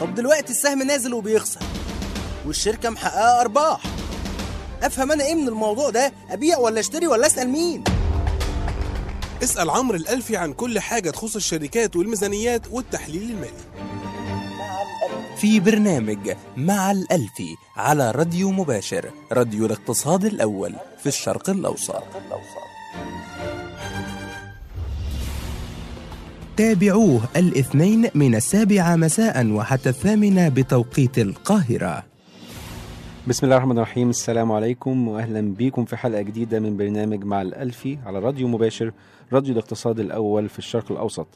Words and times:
طب 0.00 0.14
دلوقتي 0.14 0.52
السهم 0.52 0.82
نازل 0.82 1.14
وبيخسر 1.14 1.60
والشركة 2.46 2.90
محققة 2.90 3.40
أرباح. 3.40 3.80
أفهم 4.82 5.12
أنا 5.12 5.24
إيه 5.24 5.34
من 5.34 5.48
الموضوع 5.48 5.90
ده؟ 5.90 6.12
أبيع 6.30 6.58
ولا 6.58 6.80
أشتري 6.80 7.06
ولا 7.06 7.26
أسأل 7.26 7.48
مين؟ 7.48 7.84
اسأل 9.42 9.70
عمرو 9.70 9.96
الألفي 9.96 10.36
عن 10.36 10.52
كل 10.52 10.80
حاجة 10.80 11.10
تخص 11.10 11.36
الشركات 11.36 11.96
والميزانيات 11.96 12.62
والتحليل 12.70 13.22
المالي. 13.22 13.70
في 15.40 15.60
برنامج 15.60 16.34
مع 16.56 16.90
الألفي 16.90 17.56
على 17.76 18.10
راديو 18.10 18.50
مباشر 18.50 19.10
راديو 19.32 19.66
الاقتصاد 19.66 20.24
الأول 20.24 20.74
في 21.02 21.06
الشرق 21.06 21.50
الأوسط. 21.50 22.02
تابعوه 26.56 27.20
الاثنين 27.36 28.08
من 28.14 28.34
السابعة 28.34 28.96
مساء 28.96 29.46
وحتى 29.46 29.88
الثامنة 29.88 30.48
بتوقيت 30.48 31.18
القاهرة. 31.18 32.02
بسم 33.28 33.46
الله 33.46 33.56
الرحمن 33.56 33.76
الرحيم. 33.78 34.10
السلام 34.10 34.52
عليكم 34.52 35.08
وأهلا 35.08 35.40
بيكم 35.54 35.84
في 35.84 35.96
حلقة 35.96 36.22
جديدة 36.22 36.60
من 36.60 36.76
برنامج 36.76 37.24
مع 37.24 37.42
الألفي 37.42 37.98
على 38.06 38.18
راديو 38.18 38.48
مباشر 38.48 38.92
راديو 39.32 39.52
الاقتصاد 39.52 40.00
الأول 40.00 40.48
في 40.48 40.58
الشرق 40.58 40.92
الأوسط. 40.92 41.26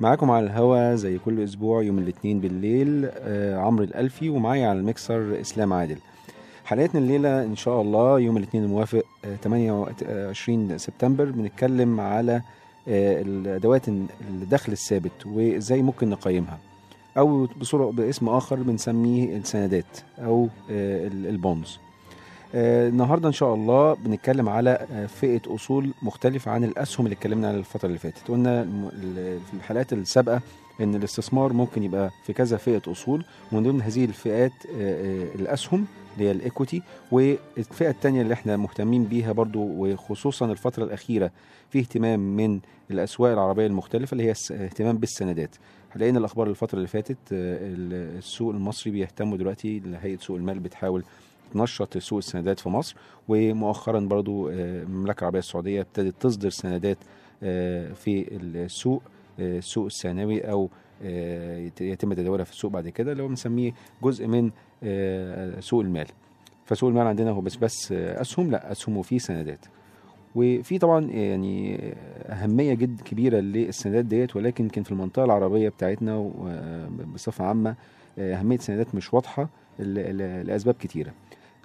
معاكم 0.00 0.30
على 0.30 0.46
الهوا 0.46 0.94
زي 0.94 1.18
كل 1.18 1.44
أسبوع 1.44 1.82
يوم 1.82 1.98
الاثنين 1.98 2.40
بالليل 2.40 3.08
آه 3.14 3.56
عمرو 3.58 3.84
الألفي 3.84 4.28
ومعايا 4.28 4.68
على 4.68 4.78
المكسر 4.78 5.40
إسلام 5.40 5.72
عادل. 5.72 5.96
حلقتنا 6.64 7.00
الليلة 7.00 7.44
إن 7.44 7.56
شاء 7.56 7.80
الله 7.82 8.20
يوم 8.20 8.36
الاثنين 8.36 8.64
الموافق 8.64 9.02
آه 9.24 9.36
28 9.36 10.78
سبتمبر 10.78 11.24
بنتكلم 11.24 12.00
على 12.00 12.32
آه 12.32 12.42
الأدوات 12.88 13.88
الدخل 13.88 14.72
الثابت 14.72 15.26
وإزاي 15.26 15.82
ممكن 15.82 16.10
نقيمها؟ 16.10 16.58
أو 17.18 17.46
بصورة 17.60 17.90
باسم 17.90 18.28
آخر 18.28 18.56
بنسميه 18.56 19.36
السندات 19.36 19.98
أو 20.18 20.48
ال 20.70 20.85
bonds. 20.85 21.78
النهارده 22.54 23.28
إن 23.28 23.32
شاء 23.32 23.54
الله 23.54 23.94
بنتكلم 23.94 24.48
على 24.48 24.86
فئة 25.20 25.40
أصول 25.54 25.90
مختلفة 26.02 26.50
عن 26.50 26.64
الأسهم 26.64 27.06
اللي 27.06 27.14
اتكلمنا 27.14 27.48
عليها 27.48 27.60
الفترة 27.60 27.86
اللي 27.86 27.98
فاتت. 27.98 28.28
قلنا 28.28 28.64
في 29.50 29.54
الحلقات 29.56 29.92
السابقة 29.92 30.40
إن 30.80 30.94
الاستثمار 30.94 31.52
ممكن 31.52 31.82
يبقى 31.82 32.10
في 32.24 32.32
كذا 32.32 32.56
فئة 32.56 32.82
أصول 32.86 33.24
ومن 33.52 33.62
ضمن 33.62 33.82
هذه 33.82 34.04
الفئات 34.04 34.52
الأسهم 35.34 35.86
اللي 36.14 36.28
هي 36.28 36.30
ال 36.30 36.37
equity 36.37 36.82
والفئة 37.12 37.90
الثانية 37.90 38.22
اللي 38.22 38.34
إحنا 38.34 38.56
مهتمين 38.56 39.04
بيها 39.04 39.32
برضو 39.32 39.60
وخصوصا 39.62 40.46
الفترة 40.52 40.84
الأخيرة 40.84 41.30
في 41.70 41.78
اهتمام 41.78 42.20
من 42.36 42.60
الأسواق 42.90 43.32
العربية 43.32 43.66
المختلفة 43.66 44.12
اللي 44.14 44.24
هي 44.24 44.30
اهتمام 44.50 44.98
بالسندات. 44.98 45.56
لقينا 45.96 46.18
الأخبار 46.18 46.46
الفترة 46.46 46.76
اللي 46.76 46.88
فاتت 46.88 47.16
السوق 47.32 48.50
المصري 48.54 48.92
بيهتموا 48.92 49.36
دلوقتي 49.36 49.82
هيئه 50.02 50.18
سوق 50.18 50.36
المال 50.36 50.58
بتحاول 50.60 51.04
تنشط 51.52 51.98
سوق 51.98 52.18
السندات 52.18 52.60
في 52.60 52.68
مصر 52.68 52.96
ومؤخرا 53.28 54.00
برضو 54.00 54.48
المملكة 54.50 55.20
العربية 55.20 55.38
السعودية 55.38 55.80
ابتدت 55.80 56.14
تصدر 56.20 56.50
سندات 56.50 56.98
في 57.94 58.26
السوق 58.32 59.02
السوق 59.38 59.84
الثانوي 59.86 60.40
أو 60.40 60.70
يتم 61.80 62.12
تداولها 62.12 62.44
في 62.44 62.52
السوق 62.52 62.70
بعد 62.70 62.88
كده 62.88 63.12
اللي 63.12 63.22
هو 63.22 63.28
بنسميه 63.28 63.72
جزء 64.02 64.26
من 64.26 64.50
سوق 65.60 65.80
المال. 65.80 66.06
فسوق 66.64 66.88
المال 66.88 67.06
عندنا 67.06 67.30
هو 67.30 67.40
بس 67.40 67.56
بس 67.56 67.92
أسهم 67.92 68.50
لا 68.50 68.72
أسهم 68.72 68.96
وفيه 68.96 69.18
سندات. 69.18 69.66
وفي 70.34 70.78
طبعا 70.78 71.04
يعني 71.04 71.78
أهمية 72.26 72.74
جد 72.74 73.00
كبيرة 73.00 73.38
للسندات 73.40 74.04
ديت 74.04 74.36
ولكن 74.36 74.64
يمكن 74.64 74.82
في 74.82 74.90
المنطقة 74.92 75.24
العربية 75.24 75.68
بتاعتنا 75.68 76.30
بصفة 77.14 77.44
عامة 77.44 77.74
أهمية 78.18 78.56
السندات 78.56 78.94
مش 78.94 79.14
واضحة 79.14 79.48
لأسباب 79.78 80.74
كتيرة. 80.74 81.12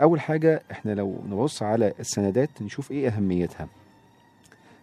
أول 0.02 0.20
حاجة 0.20 0.62
إحنا 0.72 0.92
لو 0.92 1.22
نبص 1.30 1.64
على 1.64 1.94
السندات 2.00 2.50
نشوف 2.62 2.92
إيه 2.92 3.08
أهميتها. 3.10 3.68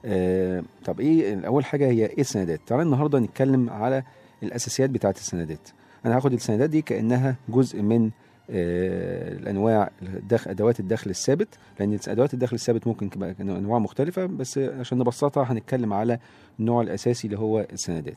آه 0.04 0.62
طب 0.84 1.00
إيه 1.00 1.46
اول 1.46 1.64
حاجة 1.64 1.86
هي 1.86 2.06
إيه 2.06 2.20
السندات؟ 2.20 2.60
تعالى 2.66 2.82
النهارده 2.82 3.18
نتكلم 3.18 3.70
على 3.70 4.02
الأساسيات 4.42 4.90
بتاعة 4.90 5.14
السندات. 5.18 5.68
أنا 6.06 6.16
هاخد 6.16 6.32
السندات 6.32 6.70
دي 6.70 6.82
كأنها 6.82 7.36
جزء 7.48 7.82
من 7.82 8.10
آه 8.50 9.32
الأنواع 9.32 9.90
أدوات 10.46 10.80
الدخل 10.80 11.10
الثابت 11.10 11.48
لأن 11.80 11.98
أدوات 12.08 12.34
الدخل 12.34 12.54
الثابت 12.54 12.86
ممكن 12.86 13.10
تبقى 13.10 13.34
أنواع 13.40 13.78
مختلفة 13.78 14.26
بس 14.26 14.58
عشان 14.58 14.98
نبسطها 14.98 15.52
هنتكلم 15.52 15.92
على 15.92 16.18
النوع 16.60 16.82
الأساسي 16.82 17.26
اللي 17.26 17.38
هو 17.38 17.66
السندات. 17.72 18.16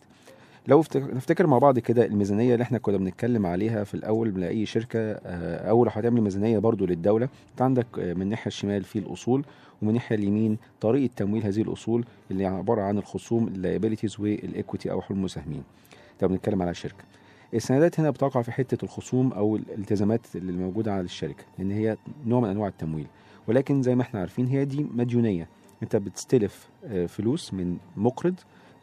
لو 0.67 0.83
نفتكر 0.95 1.47
مع 1.47 1.57
بعض 1.57 1.79
كده 1.79 2.05
الميزانية 2.05 2.53
اللي 2.53 2.63
إحنا 2.63 2.77
كنا 2.77 2.97
بنتكلم 2.97 3.45
عليها 3.45 3.83
في 3.83 3.93
الأول 3.93 4.39
لاي 4.41 4.65
شركة 4.65 4.99
آه 4.99 5.69
أو 5.69 5.85
لو 5.85 5.91
هتعمل 5.93 6.21
ميزانية 6.21 6.59
برضو 6.59 6.85
للدولة. 6.85 7.29
انت 7.51 7.61
عندك 7.61 7.85
من 7.99 8.21
الناحية 8.21 8.47
الشمال 8.47 8.83
في 8.83 8.99
الأصول 8.99 9.45
ومن 9.81 9.89
الناحية 9.89 10.15
اليمين 10.15 10.57
طريقة 10.81 11.13
تمويل 11.15 11.43
هذه 11.43 11.61
الأصول 11.61 12.05
اللي 12.31 12.45
عبارة 12.45 12.81
عن 12.81 12.97
الخصوم 12.97 13.47
ال 13.47 13.53
liabilities 13.53 14.19
وال 14.19 14.37
equity 14.37 14.91
أو 14.91 15.01
حقوق 15.01 15.17
المساهمين 15.17 15.63
ده 16.21 16.27
بنتكلم 16.27 16.61
على 16.61 16.71
الشركة 16.71 17.03
السندات 17.53 17.99
هنا 17.99 18.09
بتقع 18.09 18.41
في 18.41 18.51
حتة 18.51 18.85
الخصوم 18.85 19.33
أو 19.33 19.55
الالتزامات 19.55 20.21
اللي 20.35 20.51
موجودة 20.51 20.93
على 20.93 21.01
الشركة 21.01 21.43
لأن 21.57 21.71
هي 21.71 21.97
نوع 22.25 22.39
من 22.39 22.49
أنواع 22.49 22.67
التمويل. 22.67 23.07
ولكن 23.47 23.81
زي 23.81 23.95
ما 23.95 24.01
إحنا 24.01 24.19
عارفين 24.19 24.47
هي 24.47 24.65
دي 24.65 24.85
مديونية. 24.93 25.47
أنت 25.83 25.95
بتستلف 25.95 26.69
فلوس 27.07 27.53
من 27.53 27.77
مقرض 27.97 28.35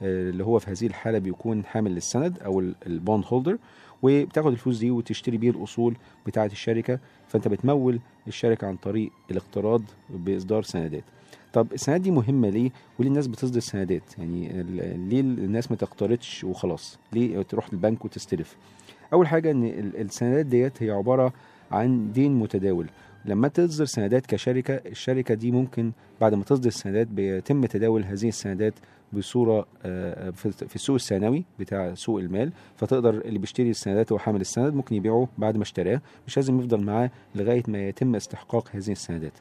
اللي 0.03 0.45
هو 0.45 0.59
في 0.59 0.71
هذه 0.71 0.87
الحالة 0.87 1.19
بيكون 1.19 1.65
حامل 1.65 1.91
للسند 1.95 2.39
أو 2.39 2.61
البوند 2.87 3.25
هولدر 3.29 3.59
وبتاخد 4.03 4.53
الفلوس 4.53 4.79
دي 4.79 4.91
وتشتري 4.91 5.37
بيه 5.37 5.51
الأصول 5.51 5.97
بتاعة 6.27 6.47
الشركة. 6.47 6.99
فأنت 7.29 7.49
بتمول 7.49 8.01
الشركة 8.29 8.67
عن 8.67 8.77
طريق 8.77 9.11
الاقتراض 9.31 9.83
بإصدار 10.11 10.63
سندات. 10.63 11.05
طب 11.53 11.73
السندات 11.73 12.01
دي 12.01 12.11
مهمة 12.11 12.49
ليه؟ 12.49 12.71
وليه 12.99 13.09
الناس 13.09 13.27
بتصدر 13.27 13.61
سندات 13.61 14.19
يعني 14.19 14.63
ليه 15.09 15.21
الناس 15.21 15.71
ما 15.71 15.77
تقترضش 15.77 16.45
وخلاص؟ 16.45 16.99
ليه 17.13 17.43
تروح 17.43 17.69
البنك 17.73 18.05
وتستلف؟ 18.05 18.57
أول 19.13 19.27
حاجة 19.27 19.51
إن 19.51 19.65
السندات 19.99 20.47
ديت 20.47 20.83
هي 20.83 20.91
عبارة 20.91 21.33
عن 21.71 22.13
دين 22.13 22.35
متداول. 22.35 22.87
لما 23.25 23.49
تصدر 23.49 23.85
سندات 23.85 24.27
كشركة 24.27 24.75
الشركة 24.75 25.35
دي 25.35 25.51
ممكن 25.51 25.93
بعد 26.21 26.35
ما 26.35 26.45
تصدر 26.45 26.69
السندات 26.69 27.07
بيتم 27.07 27.67
تداول 27.67 28.05
هذه 28.05 28.29
السندات 28.29 28.75
بصورة 29.13 29.67
في 30.43 30.75
السوق 30.75 30.95
الثانوي 30.95 31.45
بتاع 31.59 31.95
سوق 31.95 32.21
المال. 32.21 32.53
فتقدر 32.77 33.11
اللي 33.15 33.39
بيشتري 33.39 33.71
السندات 33.71 34.13
وحامل 34.13 34.41
السند 34.41 34.75
ممكن 34.75 34.97
يبيعه 34.97 35.29
بعد 35.39 35.57
ما 35.57 35.63
اشتراه. 35.63 36.01
مش 36.27 36.37
لازم 36.37 36.59
يفضل 36.59 36.81
معاه 36.85 37.11
لغاية 37.35 37.63
ما 37.69 37.89
يتم 37.89 38.15
استحقاق 38.15 38.69
هذه 38.73 38.93
السندات. 38.93 39.33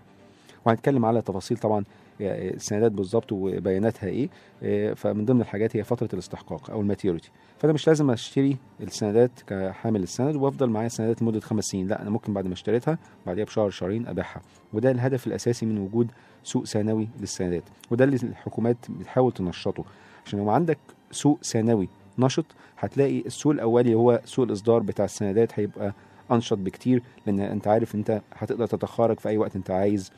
وهنتكلم 0.66 1.06
على 1.06 1.22
تفاصيل 1.22 1.58
طبعا 1.58 1.84
السندات 2.22 2.92
بالظبط 2.92 3.32
وبياناتها 3.32 4.08
إيه 4.08 4.94
فمن 4.94 5.26
ضمن 5.26 5.42
الحاجات 5.42 5.76
هي 5.78 5.84
فترة 5.84 6.10
الاستحقاق 6.14 6.72
أو 6.72 6.82
ال 6.82 6.87
maturity. 6.87 7.32
فأنا 7.60 7.74
مش 7.74 7.88
لازم 7.88 8.12
أشتري 8.12 8.58
السندات 8.82 9.32
كحامل 9.48 10.04
السند 10.04 10.36
وأفضل 10.36 10.70
معايا 10.70 10.88
السندات 10.88 11.22
لمدة 11.22 11.40
خمس 11.40 11.66
سنين. 11.66 11.88
لا 11.88 12.02
أنا 12.02 12.10
ممكن 12.10 12.34
بعد 12.34 12.48
ما 12.48 12.54
اشتريتها 12.54 12.98
بعديها 13.26 13.46
بشهر 13.46 13.70
شهرين 13.70 14.08
أبيعها. 14.08 14.42
وده 14.74 14.92
الهدف 14.92 15.28
الأساسي 15.28 15.66
من 15.66 15.78
وجود 15.78 16.12
سوق 16.44 16.66
ثانوي 16.66 17.08
للسندات. 17.20 17.64
وده 17.92 18.06
اللي 18.06 18.18
الحكومات 18.24 18.78
بتحاول 18.90 19.32
تنشطه. 19.32 19.84
عشان 20.26 20.40
لو 20.40 20.50
عندك 20.50 20.78
سوق 21.12 21.40
ثانوي 21.44 21.90
نشط 22.20 22.46
هتلاقي 22.78 23.20
السوق 23.20 23.52
الأولي 23.52 23.96
هو 23.96 24.22
سوق 24.26 24.46
الإصدار 24.46 24.80
بتاع 24.80 25.06
السندات 25.06 25.60
هيبقى 25.60 25.94
أنشط 26.32 26.58
بكتير 26.58 27.04
لأن 27.26 27.40
أنت 27.40 27.68
عارف 27.68 27.96
أنت 27.96 28.22
هتقدر 28.34 28.68
تتخارج 28.68 29.20
في 29.20 29.30
أي 29.30 29.38
وقت 29.38 29.56
أنت 29.56 29.72
عايز 29.72 30.12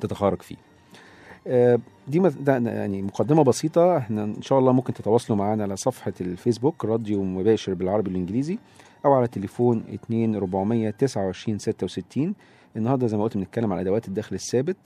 تتخارج 0.00 0.42
فيه. 0.42 0.56
دي 2.08 2.22
يعني 2.48 3.02
مقدمة 3.02 3.44
بسيطة. 3.44 3.96
إحنا 3.96 4.24
إن 4.24 4.42
شاء 4.42 4.58
الله 4.58 4.72
ممكن 4.72 4.92
تتواصلوا 4.92 5.38
معنا 5.38 5.62
على 5.62 5.76
صفحة 5.76 6.12
الفيسبوك 6.20 6.84
راديو 6.84 7.22
مباشر 7.24 7.74
بالعربي 7.74 8.10
والإنجليزي 8.10 8.58
أو 9.04 9.12
على 9.14 9.26
تليفون 9.26 9.84
2 9.94 10.34
429 10.34 11.58
66 11.58 12.34
النهارده 12.76 13.06
زي 13.06 13.16
ما 13.16 13.22
قلت 13.22 13.36
بنتكلم 13.36 13.72
على 13.72 13.80
أدوات 13.82 14.08
الدخل 14.08 14.34
الثابت 14.34 14.76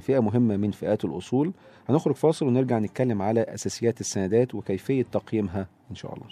فئة 0.00 0.20
مهمة 0.20 0.56
من 0.56 0.70
فئات 0.70 1.04
الأصول. 1.04 1.52
هنخرج 1.88 2.14
فاصل 2.14 2.46
ونرجع 2.46 2.78
نتكلم 2.78 3.22
على 3.22 3.40
أساسيات 3.40 4.00
السندات 4.00 4.54
وكيفية 4.54 5.02
تقييمها 5.12 5.66
إن 5.90 5.94
شاء 5.94 6.14
الله. 6.14 6.26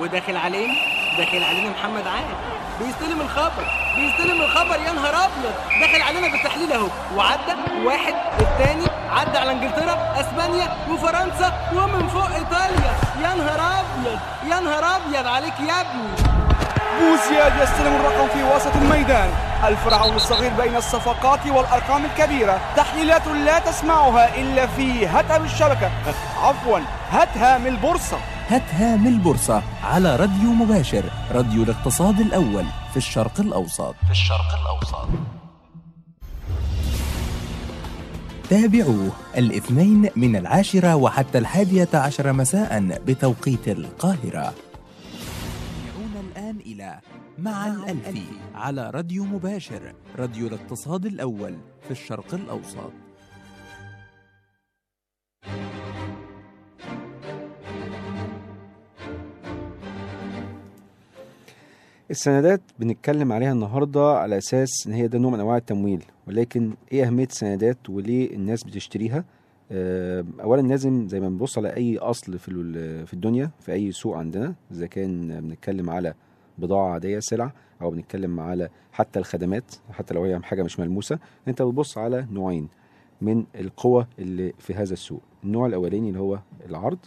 وداخل 0.00 0.36
علينا 0.36 0.72
داخل 1.18 1.44
علينا 1.44 1.70
محمد 1.70 2.06
عادل 2.06 2.34
بيستلم 2.80 3.20
الخبر. 3.20 3.64
بيستلم 3.96 4.40
الخبر 4.42 4.80
يا 4.80 4.92
نهار 4.92 5.14
أبيض. 5.14 5.54
داخل 5.80 6.02
علينا 6.02 6.28
بالتحليل 6.28 6.72
أهو. 6.72 6.88
وعدى 7.16 7.54
واحد 7.84 8.14
الثاني 8.40 8.86
عدى 9.10 9.38
على 9.38 9.52
إنجلترا 9.52 10.14
أسبانيا 10.20 10.76
وفرنسا 10.90 11.52
ومن 11.72 12.08
فوق 12.08 12.30
إيطاليا. 12.34 12.92
يا 13.22 13.34
نهار 13.34 13.60
أبيض 13.60 14.18
يا 14.50 14.60
نهار 14.60 14.84
أبيض 14.96 15.26
عليك 15.26 15.60
يا 15.60 15.80
ابني. 15.80 16.30
بوزياد 17.00 17.52
يستلم 17.62 17.96
الرقم 17.96 18.28
في 18.28 18.42
وسط 18.42 18.76
الميدان. 18.76 19.30
الفرعون 19.64 20.16
الصغير 20.16 20.52
بين 20.52 20.76
الصفقات 20.76 21.46
والأرقام 21.46 22.04
الكبيرة. 22.04 22.60
تحليلات 22.76 23.26
لا 23.26 23.58
تسمعها 23.58 24.34
إلا 24.36 24.66
في 24.66 25.06
هتها 25.06 25.36
الشبكة. 25.36 25.90
عفوا 26.42 26.78
هتها 27.12 27.58
من 27.58 27.66
البورصة. 27.66 28.18
هاتها 28.50 28.96
من 28.96 29.06
البورصة 29.06 29.62
على 29.82 30.16
راديو 30.16 30.52
مباشر 30.52 31.04
راديو 31.30 31.62
الاقتصاد 31.62 32.20
الأول 32.20 32.64
في 32.90 32.96
الشرق 32.96 33.40
الأوسط. 33.40 33.94
في 34.04 34.10
الشرق 34.10 34.60
الأوسط. 34.62 35.08
تابعوه 38.50 39.12
الاثنين 39.36 40.08
من 40.16 40.36
العاشرة 40.36 40.96
وحتى 40.96 41.38
الحادية 41.38 41.88
عشر 41.94 42.32
مساء 42.32 42.98
بتوقيت 43.06 43.68
القاهرة. 43.68 44.54
يدعون 45.84 46.30
الآن 46.30 46.56
إلى 46.66 47.00
مع 47.38 47.66
الألفي 47.66 48.22
على 48.54 48.90
راديو 48.90 49.24
مباشر 49.24 49.94
راديو 50.18 50.46
الاقتصاد 50.46 51.06
الأول 51.06 51.58
في 51.84 51.90
الشرق 51.90 52.34
الأوسط. 52.34 52.92
السندات 62.10 62.60
بنتكلم 62.78 63.32
عليها 63.32 63.52
النهارده 63.52 64.18
على 64.18 64.38
أساس 64.38 64.86
إن 64.86 64.92
هي 64.92 65.08
ده 65.08 65.18
نوع 65.18 65.30
من 65.30 65.40
أنواع 65.40 65.56
التمويل 65.56 66.04
ولكن 66.28 66.74
إيه 66.92 67.06
أهمية 67.06 67.24
السندات 67.26 67.90
وليه 67.90 68.34
الناس 68.34 68.64
بتشتريها؟ 68.64 69.24
آه، 69.72 70.24
اولا 70.40 70.60
لازم 70.68 71.08
زي 71.08 71.20
ما 71.20 71.28
بنبص 71.28 71.58
على 71.58 71.76
أي 71.76 71.98
أصل 71.98 72.38
في 72.38 72.50
في 73.06 73.14
الدنيا 73.14 73.50
في 73.60 73.72
أي 73.72 73.92
سوق 73.92 74.16
عندنا 74.16 74.54
إذا 74.72 74.86
كان 74.86 75.40
بنتكلم 75.40 75.90
على 75.90 76.14
بضاعة 76.58 76.92
عادية 76.92 77.18
سلع 77.18 77.52
أو 77.82 77.90
بنتكلم 77.90 78.40
على 78.40 78.68
حتى 78.92 79.18
الخدمات 79.18 79.74
حتى 79.92 80.14
لو 80.14 80.24
هي 80.24 80.40
حاجة 80.42 80.62
مش 80.62 80.80
ملموسة 80.80 81.18
أنت 81.48 81.62
بتبص 81.62 81.98
على 81.98 82.26
نوعين 82.30 82.68
من 83.20 83.44
القوى 83.54 84.06
اللي 84.18 84.52
في 84.58 84.74
هذا 84.74 84.92
السوق. 84.92 85.20
النوع 85.44 85.66
الأولاني 85.66 86.08
اللي 86.08 86.20
هو 86.20 86.38
العرض 86.68 86.98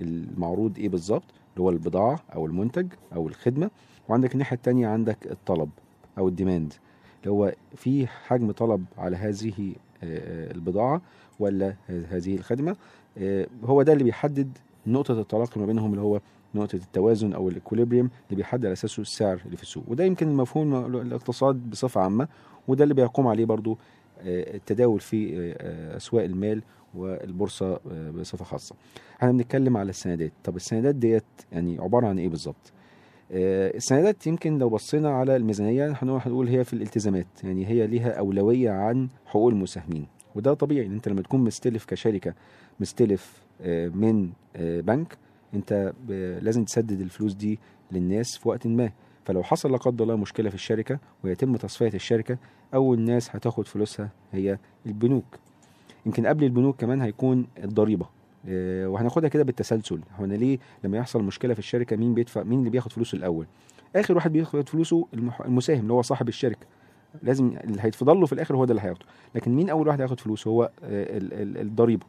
المعروض 0.00 0.78
إيه 0.78 0.88
بالظبط؟ 0.88 1.24
اللي 1.52 1.64
هو 1.64 1.70
البضاعة 1.70 2.20
أو 2.34 2.46
المنتج 2.46 2.86
أو 3.14 3.28
الخدمة. 3.28 3.70
وعندك 4.08 4.32
الناحية 4.32 4.56
التانية 4.56 4.88
عندك 4.88 5.18
الطلب 5.30 5.70
أو 6.18 6.28
الديماند 6.28 6.74
اللي 7.20 7.30
هو 7.30 7.52
في 7.76 8.06
حجم 8.06 8.50
طلب 8.52 8.84
على 8.98 9.16
هذه 9.16 9.74
آه، 10.04 10.52
البضاعة 10.52 11.02
ولا 11.40 11.76
هذه 11.88 12.34
الخدمة؟ 12.36 12.76
آه، 13.18 13.46
هو 13.64 13.82
ده 13.82 13.92
اللي 13.92 14.04
بيحدد 14.04 14.58
نقطة 14.86 15.20
التلاقي 15.20 15.60
ما 15.60 15.66
بينهم 15.66 15.90
اللي 15.90 16.02
هو 16.02 16.20
نقطة 16.54 16.76
التوازن 16.76 17.32
أو 17.32 17.48
الاكوليبريم 17.48 18.10
اللي 18.26 18.36
بيحدد 18.36 18.64
على 18.66 18.72
أساسه 18.72 19.00
السعر 19.00 19.40
اللي 19.46 19.56
في 19.56 19.62
السوق. 19.62 19.84
وده 19.88 20.04
يمكن 20.04 20.36
مفهوم 20.36 20.96
الاقتصاد 20.96 21.70
بصفة 21.70 22.00
عامة 22.00 22.28
وده 22.68 22.82
اللي 22.84 22.94
بيقوم 22.94 23.26
عليه 23.26 23.44
برضو 23.44 23.78
آه، 24.20 24.56
التداول 24.56 25.00
في 25.00 25.54
أسواق 25.96 26.24
المال 26.24 26.62
والبورصة 26.94 27.80
آه، 27.92 28.10
بصفة 28.10 28.44
خاصة. 28.44 28.74
إحنا 29.16 29.32
بنتكلم 29.32 29.76
على 29.76 29.90
السندات. 29.90 30.32
طب 30.44 30.56
السندات 30.56 30.94
ديت 30.94 31.24
يعني 31.52 31.78
عبارة 31.78 32.06
عن 32.06 32.18
إيه 32.18 32.28
بالظبط؟ 32.28 32.72
السندات 33.30 34.26
يمكن 34.26 34.58
لو 34.58 34.68
بصينا 34.68 35.10
على 35.10 35.36
الميزانية 35.36 35.96
هنقول 36.02 36.48
هي 36.48 36.64
في 36.64 36.72
الالتزامات 36.72 37.26
يعني 37.44 37.66
هي 37.66 37.86
ليها 37.86 38.10
أولوية 38.18 38.70
عن 38.70 39.08
حقوق 39.26 39.48
المساهمين. 39.48 40.06
وده 40.34 40.54
طبيعي 40.54 40.86
إن 40.86 40.92
أنت 40.92 41.08
لما 41.08 41.22
تكون 41.22 41.40
مستلف 41.40 41.84
كشركة 41.84 42.34
مستلف 42.80 43.42
آه، 43.60 43.88
من 43.88 44.30
آه، 44.56 44.80
بنك 44.80 45.16
أنت 45.54 45.92
لازم 46.42 46.64
تسدد 46.64 47.00
الفلوس 47.00 47.34
دي 47.34 47.58
للناس 47.92 48.36
في 48.38 48.48
وقت 48.48 48.66
ما. 48.66 48.90
فلو 49.24 49.42
حصل 49.42 49.72
لا 49.72 49.76
قدر 49.76 50.04
الله 50.04 50.16
مشكلة 50.16 50.48
في 50.48 50.54
الشركة 50.54 50.98
ويتم 51.24 51.56
تصفية 51.56 51.94
الشركة 51.94 52.38
أول 52.74 53.00
ناس 53.00 53.36
هتاخد 53.36 53.66
فلوسها 53.66 54.10
هي 54.32 54.58
البنوك. 54.86 55.24
يمكن 56.06 56.26
قبل 56.26 56.44
البنوك 56.44 56.80
كمان 56.80 57.00
هيكون 57.00 57.46
الضريبة. 57.64 58.06
آه، 58.06 58.21
وهناخدها 58.48 59.28
كده 59.28 59.42
بالتسلسل. 59.42 60.00
هو 60.20 60.24
أنا 60.24 60.34
ليه 60.34 60.58
لما 60.84 60.98
يحصل 60.98 61.22
مشكلة 61.22 61.52
في 61.54 61.58
الشركة 61.58 61.96
مين 61.96 62.14
بيدفع 62.14 62.42
مين 62.42 62.58
اللي 62.58 62.70
بياخد 62.70 62.92
فلوسه 62.92 63.16
الأول؟ 63.16 63.46
آخر 63.96 64.14
واحد 64.14 64.32
بياخد 64.32 64.68
فلوسه 64.68 65.06
المساهم 65.44 65.80
اللي 65.80 65.92
هو 65.92 66.02
صاحب 66.02 66.28
الشركة. 66.28 66.66
لازم 67.22 67.46
اللي 67.64 67.82
هيتفضل 67.82 68.20
له 68.20 68.26
في 68.26 68.32
الآخر 68.32 68.56
هو 68.56 68.64
ده 68.64 68.70
اللي 68.70 68.82
هياخده. 68.82 69.06
لكن 69.34 69.54
مين 69.54 69.70
أول 69.70 69.88
واحد 69.88 70.00
هياخد 70.00 70.20
فلوسه؟ 70.20 70.48
هو 70.50 70.62
آه، 70.62 71.16
ال- 71.18 71.32
ال- 71.32 71.58
الضريبة 71.58 72.06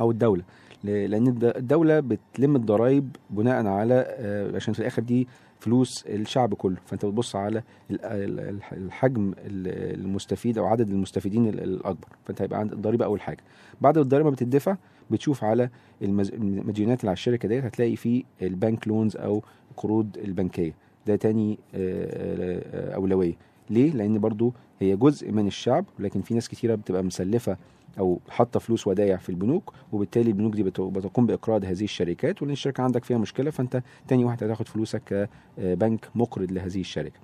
أو 0.00 0.10
الدولة. 0.10 0.42
لأن 0.84 1.26
الد- 1.28 1.44
الدولة 1.56 2.00
بتلم 2.00 2.56
الضرائب 2.56 3.16
بناء 3.30 3.66
على 3.66 4.04
آه، 4.08 4.56
عشان 4.56 4.74
في 4.74 4.80
الآخر 4.80 5.02
دي 5.02 5.28
فلوس 5.60 6.04
الشعب 6.06 6.54
كله. 6.54 6.76
فأنت 6.86 7.06
بتبص 7.06 7.36
على 7.36 7.62
ال- 7.90 8.04
ال- 8.04 8.40
ال- 8.40 8.60
الحجم 8.72 9.32
ال- 9.38 10.00
المستفيد 10.00 10.58
أو 10.58 10.66
عدد 10.66 10.88
المستفيدين 10.90 11.48
ال- 11.48 11.60
الأكبر. 11.62 12.08
فأنت 12.24 12.42
هيبقى 12.42 12.58
عندك 12.60 12.72
الضريبه 12.72 13.04
أول 13.04 13.20
حاجة. 13.20 13.38
بعد 13.80 13.98
الضريبة 13.98 14.30
بتدفع 14.30 14.76
بتشوف 15.10 15.44
على 15.44 15.70
المديونات 16.02 17.00
اللي 17.00 17.08
على 17.08 17.12
الشركة 17.12 17.48
ديت 17.48 17.64
هتلاقي 17.64 17.96
فيه 17.96 18.22
البنك 18.42 18.88
لونز 18.88 19.16
أو 19.16 19.42
قروض 19.76 20.18
البنكية. 20.24 20.74
ده 21.06 21.16
تاني 21.16 21.58
آه، 21.74 22.62
آه، 22.72 22.94
أولوية. 22.94 23.34
ليه؟ 23.70 23.90
لأن 23.92 24.18
برضو 24.18 24.52
هي 24.80 24.96
جزء 24.96 25.32
من 25.32 25.46
الشعب 25.46 25.84
ولكن 25.98 26.20
في 26.22 26.34
ناس 26.34 26.48
كتيرة 26.48 26.74
بتبقى 26.74 27.02
مسلفة 27.04 27.56
أو 27.98 28.20
حاطه 28.28 28.60
فلوس 28.60 28.86
ودايع 28.86 29.16
في 29.16 29.28
البنوك 29.28 29.72
وبالتالي 29.92 30.28
البنوك 30.28 30.54
دي 30.54 30.62
بت- 30.62 30.80
بتقوم 30.80 31.26
بإقراض 31.26 31.64
هذه 31.64 31.84
الشركات 31.84 32.42
ولأن 32.42 32.52
الشركة 32.52 32.82
عندك 32.82 33.04
فيها 33.04 33.18
مشكلة 33.18 33.50
فأنت 33.50 33.82
تاني 34.08 34.24
واحد 34.24 34.44
هتاخد 34.44 34.68
فلوسك 34.68 35.28
كبنك 35.56 36.08
مقرض 36.14 36.52
لهذه 36.52 36.80
الشركة. 36.80 37.20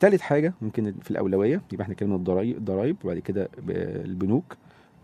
تالت 0.00 0.20
حاجة 0.20 0.54
ممكن 0.62 0.94
في 1.02 1.10
الأولوية 1.10 1.62
يبقى 1.72 1.82
إحنا 1.82 1.94
اتكلمنا 1.94 2.16
الضرايب 2.56 2.96
وبعد 3.04 3.18
كده 3.18 3.48
البنوك. 3.68 4.56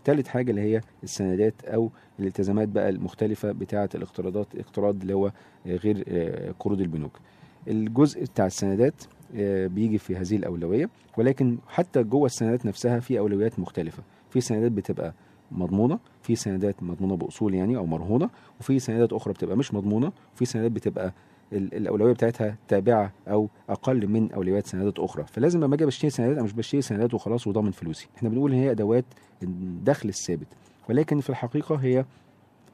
تالت 0.03 0.27
حاجة 0.27 0.49
اللي 0.51 0.61
هي 0.61 0.81
السندات 1.03 1.53
أو 1.65 1.91
الالتزامات 2.19 2.67
بقى 2.67 2.89
المختلفة 2.89 3.51
بتاعة 3.51 3.89
الاقتراضات 3.95 4.47
الاقتراض 4.53 5.01
اللي 5.01 5.13
هو 5.13 5.31
آه، 5.67 5.75
غير 5.75 6.03
آه، 6.07 6.51
قروض 6.59 6.81
البنوك. 6.81 7.19
الجزء 7.67 8.21
بتاع 8.23 8.45
السندات 8.45 8.93
آه، 9.35 9.67
بيجي 9.67 9.97
في 9.97 10.15
هذه 10.15 10.35
الأولوية 10.35 10.89
ولكن 11.17 11.57
حتى 11.67 12.03
جوه 12.03 12.25
السندات 12.25 12.65
نفسها 12.65 12.99
في 12.99 13.19
أولويات 13.19 13.59
مختلفة. 13.59 14.03
في 14.29 14.41
سندات 14.41 14.71
بتبقى 14.71 15.13
مضمونة 15.51 15.99
في 16.21 16.35
سندات 16.35 16.83
مضمونة 16.83 17.15
بأصول 17.15 17.53
يعني 17.53 17.77
أو 17.77 17.85
مرهونة 17.85 18.29
وفي 18.59 18.79
سندات 18.79 19.13
أخرى 19.13 19.33
بتبقى 19.33 19.57
مش 19.57 19.73
مضمونة 19.73 20.11
وفي 20.35 20.45
سندات 20.45 20.71
بتبقى 20.71 21.13
ال- 21.53 21.73
الأولوية 21.73 22.13
بتاعتها 22.13 22.57
تابعة 22.67 23.11
أو 23.27 23.49
أقل 23.69 24.07
من 24.07 24.31
أولويات 24.31 24.67
سندات 24.67 24.99
أخرى. 24.99 25.25
فلازم 25.27 25.59
لما 25.63 25.75
أجي 25.75 25.85
بشتري 25.85 26.09
سندات 26.09 26.33
أنا 26.35 26.43
مش 26.43 26.53
بشتري 26.53 26.81
سندات 26.81 27.13
وخلاص 27.13 27.47
وضامن 27.47 27.71
فلوسي. 27.71 28.07
إحنا 28.17 28.29
بنقول 28.29 28.51
ان 28.53 28.57
هي 28.59 28.71
أدوات 28.71 29.05
الدخل 29.43 30.09
الثابت 30.09 30.47
ولكن 30.89 31.19
في 31.19 31.29
الحقيقة 31.29 31.75
هي 31.75 32.05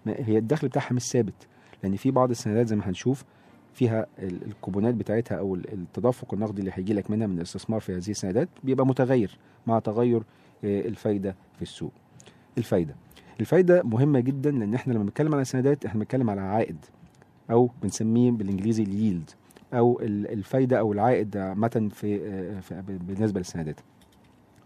هي 0.07 0.37
الدخل 0.37 0.67
بتاعها 0.67 0.93
مش 0.93 1.01
ثابت 1.03 1.47
لأن 1.83 1.95
في 1.95 2.11
بعض 2.11 2.29
السندات 2.29 2.67
زي 2.67 2.75
ما 2.75 2.89
هنشوف 2.89 3.23
فيها 3.73 4.05
ال- 4.19 4.45
الكوبونات 4.47 4.95
بتاعتها 4.95 5.35
أو 5.37 5.55
ال- 5.55 5.73
التدفق 5.73 6.33
النقدي 6.33 6.59
اللي 6.59 6.71
هيجي 6.73 6.93
لك 6.93 7.11
منها 7.11 7.27
من 7.27 7.37
الاستثمار 7.37 7.79
في 7.79 7.91
هذه 7.93 8.09
السندات 8.09 8.49
بيبقى 8.63 8.85
متغير 8.85 9.37
مع 9.67 9.79
تغير 9.79 10.23
الفايدة 10.63 11.35
في 11.55 11.61
السوق. 11.61 11.91
الفايدة. 12.57 12.95
الفايدة 13.39 13.83
مهمة 13.83 14.19
جدا 14.19 14.51
لأن 14.51 14.73
إحنا 14.73 14.93
لما 14.93 15.03
بنتكلم 15.03 15.33
على 15.33 15.41
السندات 15.41 15.85
إحنا 15.85 15.99
بنتكلم 15.99 16.29
على 16.29 16.41
عائد 16.41 16.77
أو 17.51 17.69
بنسميه 17.83 18.31
بالإنجليزي 18.31 18.83
اليلد 18.83 19.29
أو 19.73 19.99
ال- 19.99 20.31
الفايدة 20.31 20.79
أو 20.79 20.93
العائد 20.93 21.37
عامة 21.37 21.89
في 21.93 22.21
آه، 22.27 22.59
في- 22.59 22.81
بالنسبة 23.07 23.39
للسندات. 23.39 23.79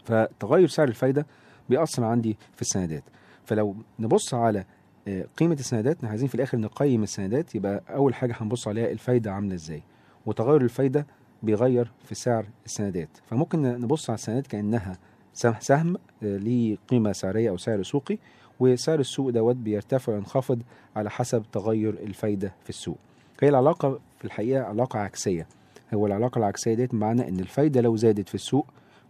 فتغير 0.04 0.68
سعر 0.68 0.88
الفايدة 0.88 1.26
بيأثر 1.68 2.04
عندي 2.04 2.36
في 2.54 2.62
السندات. 2.62 3.02
فلو 3.44 3.76
نبص 3.98 4.34
على 4.34 4.64
آه، 5.08 5.26
قيمة 5.36 5.54
السندات 5.54 5.96
إحنا 5.96 6.08
عايزين 6.08 6.28
في 6.28 6.34
الآخر 6.34 6.58
نقيم 6.58 7.02
السندات 7.02 7.54
يبقى 7.54 7.82
أول 7.88 8.14
حاجة 8.14 8.34
هنبص 8.40 8.68
عليها 8.68 8.90
الفايدة 8.90 9.32
عاملة 9.32 9.54
إزاي. 9.54 9.82
وتغير 10.26 10.62
الفايدة 10.62 11.06
بيغير 11.42 11.92
في 12.04 12.14
سعر 12.14 12.46
السندات. 12.66 13.08
فممكن 13.26 13.62
نبص 13.62 14.10
على 14.10 14.14
السندات 14.14 14.46
كأنها 14.46 14.98
سهم 15.40 15.54
سهم 15.60 15.96
آه، 16.22 16.36
ليه 16.36 16.76
قيمه 16.88 17.12
سعرية 17.12 17.50
أو 17.50 17.56
سعر 17.56 17.82
سوقي 17.82 18.18
وسعر 18.60 19.00
السوق 19.00 19.30
دوت 19.30 19.56
بيرتفع 19.56 20.12
وينخفض 20.12 20.62
على 20.96 21.10
حسب 21.10 21.42
تغير 21.52 21.90
الفايدة 21.90 22.52
في 22.64 22.70
السوق. 22.70 22.98
هي 23.42 23.48
العلاقة 23.48 23.98
في 24.18 24.24
الحقيقة 24.24 24.62
علاقة 24.64 24.98
عكسية. 24.98 25.46
هو 25.94 26.06
العلاقة 26.06 26.38
العكسية 26.38 26.74
ديت 26.74 26.94
معنى 26.94 27.28
إن 27.28 27.40
الفايدة 27.40 27.80
لو 27.80 27.96
زادت 27.96 28.28
في 28.28 28.34
السوق 28.34 28.66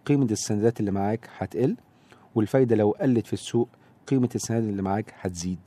قيمة 0.07 0.25
السندات 0.31 0.81
اللي 0.81 0.91
معاك 0.91 1.29
هتقل 1.39 1.77
والفايدة 2.35 2.77
لو 2.77 2.91
قلت 2.91 3.27
في 3.27 3.33
السوق 3.33 3.69
قيمة 4.07 4.29
السندات 4.35 4.65
اللي 4.71 4.83
معاك 4.83 5.15
هتزيد. 5.21 5.59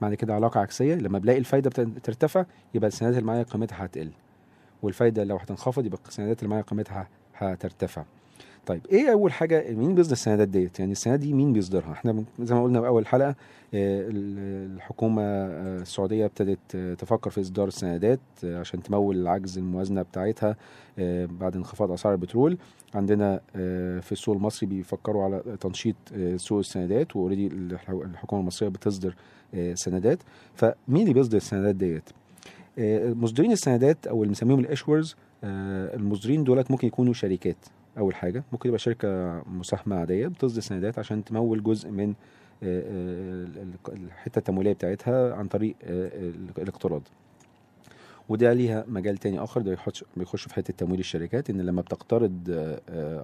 معنى 0.00 0.16
كده 0.16 0.34
علاقة 0.34 0.60
عكسية 0.60 0.94
لما 0.94 1.18
بلاقي 1.18 1.38
الفايدة 1.38 1.70
بت- 1.70 1.80
بترتفع 1.80 2.44
يبقى 2.74 2.88
السندات 2.88 3.14
اللي 3.18 3.26
معايا 3.26 3.42
قيمتها 3.42 3.84
هتقل. 3.84 4.10
والفايدة 4.82 5.24
لو 5.24 5.36
هتنخفض 5.36 5.86
يبقى 5.86 5.98
السندات 6.08 6.38
اللي 6.38 6.48
معايا 6.50 6.62
قيمتها 6.62 7.08
هترتفع. 7.36 8.04
طيب 8.70 8.86
إيه 8.92 9.12
أول 9.12 9.32
حاجة؟ 9.32 9.70
مين 9.70 9.94
بيصدر 9.94 10.12
السندات 10.12 10.48
ديت؟ 10.48 10.80
يعني 10.80 10.92
السندات 10.92 11.20
دي 11.20 11.32
مين 11.32 11.52
بيصدرها؟ 11.52 11.92
إحنا 11.92 12.24
زي 12.40 12.54
ما 12.54 12.62
قلنا 12.62 12.80
في 12.80 12.86
أول 12.86 13.06
حلقة 13.06 13.28
آه، 13.28 13.34
ال- 14.08 14.74
الحكومة 14.76 15.22
آه، 15.22 15.78
السعودية 15.82 16.24
ابتدت 16.24 16.58
آه، 16.74 16.94
تفكر 16.94 17.30
في 17.30 17.40
إصدار 17.40 17.68
السندات 17.68 18.20
عشان 18.44 18.82
تمول 18.82 19.16
العجز 19.16 19.58
الموازنة 19.58 20.02
بتاعتها 20.02 20.56
بعد 21.40 21.56
انخفاض 21.56 21.90
أسعار 21.92 22.14
البترول. 22.14 22.58
عندنا 22.94 23.40
في 24.00 24.12
السوق 24.12 24.36
المصري 24.36 24.66
بيفكروا 24.68 25.24
على 25.24 25.42
تنشيط 25.60 25.96
سوق 26.36 26.58
السندات 26.58 27.16
وأوريدي 27.16 27.46
الحكومة 27.92 28.40
المصرية 28.40 28.68
بتصدر 28.68 29.14
سندات. 29.74 30.18
فمين 30.54 31.02
اللي 31.02 31.14
بيصدر 31.14 31.36
السندات 31.36 31.74
ديت؟ 31.74 32.02
مصدرين 33.16 33.52
السندات 33.52 34.06
أو 34.06 34.16
اللي 34.16 34.28
بنسميهم 34.28 34.60
الاشورز 34.60 35.16
المصدرين 35.44 36.44
دولت 36.44 36.70
ممكن 36.70 36.86
يكونوا 36.88 37.12
شركات. 37.12 37.56
أول 37.98 38.14
حاجة. 38.14 38.44
ممكن 38.52 38.68
يبقى 38.68 38.78
شركة 38.78 39.42
مساهمة 39.46 39.96
عادية 39.96 40.28
بتصدر 40.28 40.60
سندات 40.60 40.98
عشان 40.98 41.24
تمول 41.24 41.62
جزء 41.62 41.90
من 41.90 42.08
آه، 42.62 42.80
آه، 42.80 42.84
ال- 43.44 43.76
الحتة 43.88 44.38
التمويلية 44.38 44.72
بتاعتها 44.72 45.34
عن 45.34 45.48
طريق 45.48 45.74
آه، 45.84 46.06
ال- 46.28 46.50
الاقتراض. 46.62 47.02
وده 48.28 48.52
ليها 48.52 48.84
مجال 48.88 49.16
تاني 49.16 49.38
آخر 49.44 49.60
ده 49.62 49.72
يخش 49.72 50.04
بيخش 50.16 50.48
في 50.48 50.54
حتة 50.54 50.74
تمويل 50.74 51.00
الشركات 51.00 51.50
إن 51.50 51.60
لما 51.60 51.82
بتقترض 51.82 52.32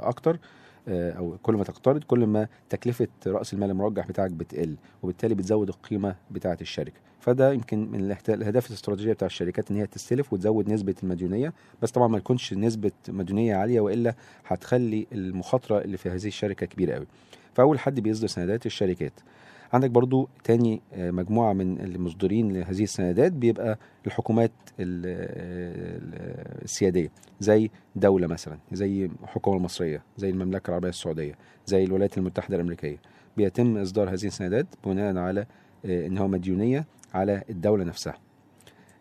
أكتر 0.01 0.39
أو 0.89 1.37
كل 1.43 1.55
ما 1.55 1.65
تقترض 1.65 2.05
كل 2.05 2.27
ما 2.27 2.49
تكلفة 2.71 3.09
رأس 3.27 3.53
المال 3.55 3.71
المرجح 3.71 4.09
بتاعك 4.09 4.31
بتقل 4.31 4.77
وبالتالي 5.03 5.35
بتزود 5.35 5.69
القيمة 5.69 6.17
بتاعة 6.31 6.59
الشركة. 6.61 7.01
فده 7.21 7.53
يمكن 7.53 7.91
من 7.91 8.17
الأهداف 8.29 8.69
الاستراتيجية 8.71 9.13
بتاع 9.13 9.27
الشركات 9.27 9.71
إن 9.71 9.77
هي 9.77 9.87
تستلف 9.87 10.33
وتزود 10.33 10.71
نسبة 10.71 10.95
المديونية. 11.03 11.53
بس 11.83 11.91
طبعا 11.91 12.09
ما 12.09 12.19
تكونش 12.19 12.55
نسبة 12.55 12.93
مديونية 13.09 13.55
عالية 13.57 13.81
وإلا 13.81 14.15
هتخلي 14.47 15.07
المخاطرة 15.13 15.79
اللي 15.79 15.97
في 15.97 16.09
هذه 16.11 16.27
الشركة 16.27 16.67
كبيرة 16.67 16.95
قوي 16.95 17.07
فأول 17.55 17.79
حد 17.79 18.01
بيصدر 18.01 18.27
سندات 18.27 18.67
الشركات. 18.67 19.13
عندك 19.73 19.91
برضو 19.91 20.29
تاني 20.45 20.81
آه، 20.93 21.11
مجموعة 21.11 21.53
من 21.53 21.81
المصدرين 21.81 22.53
لهذه 22.53 22.83
السندات 22.83 23.33
بيبقى 23.33 23.79
الحكومات 24.07 24.53
ال- 24.81 25.07
ال- 25.07 26.63
السيادية 26.65 27.09
زي 27.41 27.71
دولة 27.97 28.27
مثلا 28.27 28.59
زي 28.73 29.05
الحكومة 29.23 29.57
المصرية 29.57 30.03
زي 30.17 30.31
المملكة 30.31 30.69
العربية 30.69 30.89
السعودية 30.89 31.35
زي 31.67 31.85
الولايات 31.85 32.19
المتحدة 32.19 32.57
الأمريكية. 32.57 32.97
بيتم 33.37 33.77
إصدار 33.79 34.09
هذه 34.09 34.27
السندات 34.27 34.67
بناء 34.87 35.17
على 35.17 35.47
آه، 35.85 36.07
إن 36.07 36.19
هو 36.19 36.29
مديونية 36.29 36.87
على 37.15 37.43
الدولة 37.51 37.85
نفسها. 37.85 38.15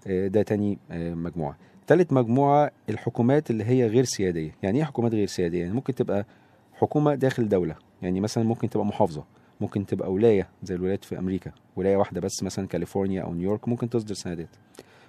آه، 0.08 0.28
ده 0.28 0.42
تاني 0.42 0.78
آه، 0.92 1.14
مجموعة. 1.14 1.58
تالت 1.88 2.14
مجموعة 2.14 2.72
الحكومات 2.90 3.52
اللي 3.52 3.64
هي 3.64 3.88
غير 3.88 4.04
سيادية. 4.04 4.52
يعني 4.64 4.78
إيه 4.78 4.84
حكومات 4.84 5.14
غير 5.14 5.28
سيادية؟ 5.28 5.60
يعني 5.62 5.74
ممكن 5.74 5.96
تبقى 5.96 6.26
حكومة 6.74 7.16
داخل 7.16 7.50
دولة. 7.50 7.76
يعني 8.02 8.20
مثلا 8.22 8.44
ممكن 8.44 8.70
تبقى 8.70 8.86
محافظة. 8.86 9.24
ممكن 9.62 9.86
تبقى 9.86 10.14
ولاية 10.14 10.48
زي 10.64 10.76
الولايات 10.76 11.04
في 11.06 11.20
أمريكا 11.20 11.52
ولاية 11.76 11.98
واحدة 11.98 12.22
بس 12.22 12.44
مثلا 12.44 12.68
كاليفورنيا 12.68 13.22
أو 13.22 13.34
نيويورك 13.34 13.68
ممكن 13.68 13.90
تصدر 13.90 14.14
سندات. 14.14 14.50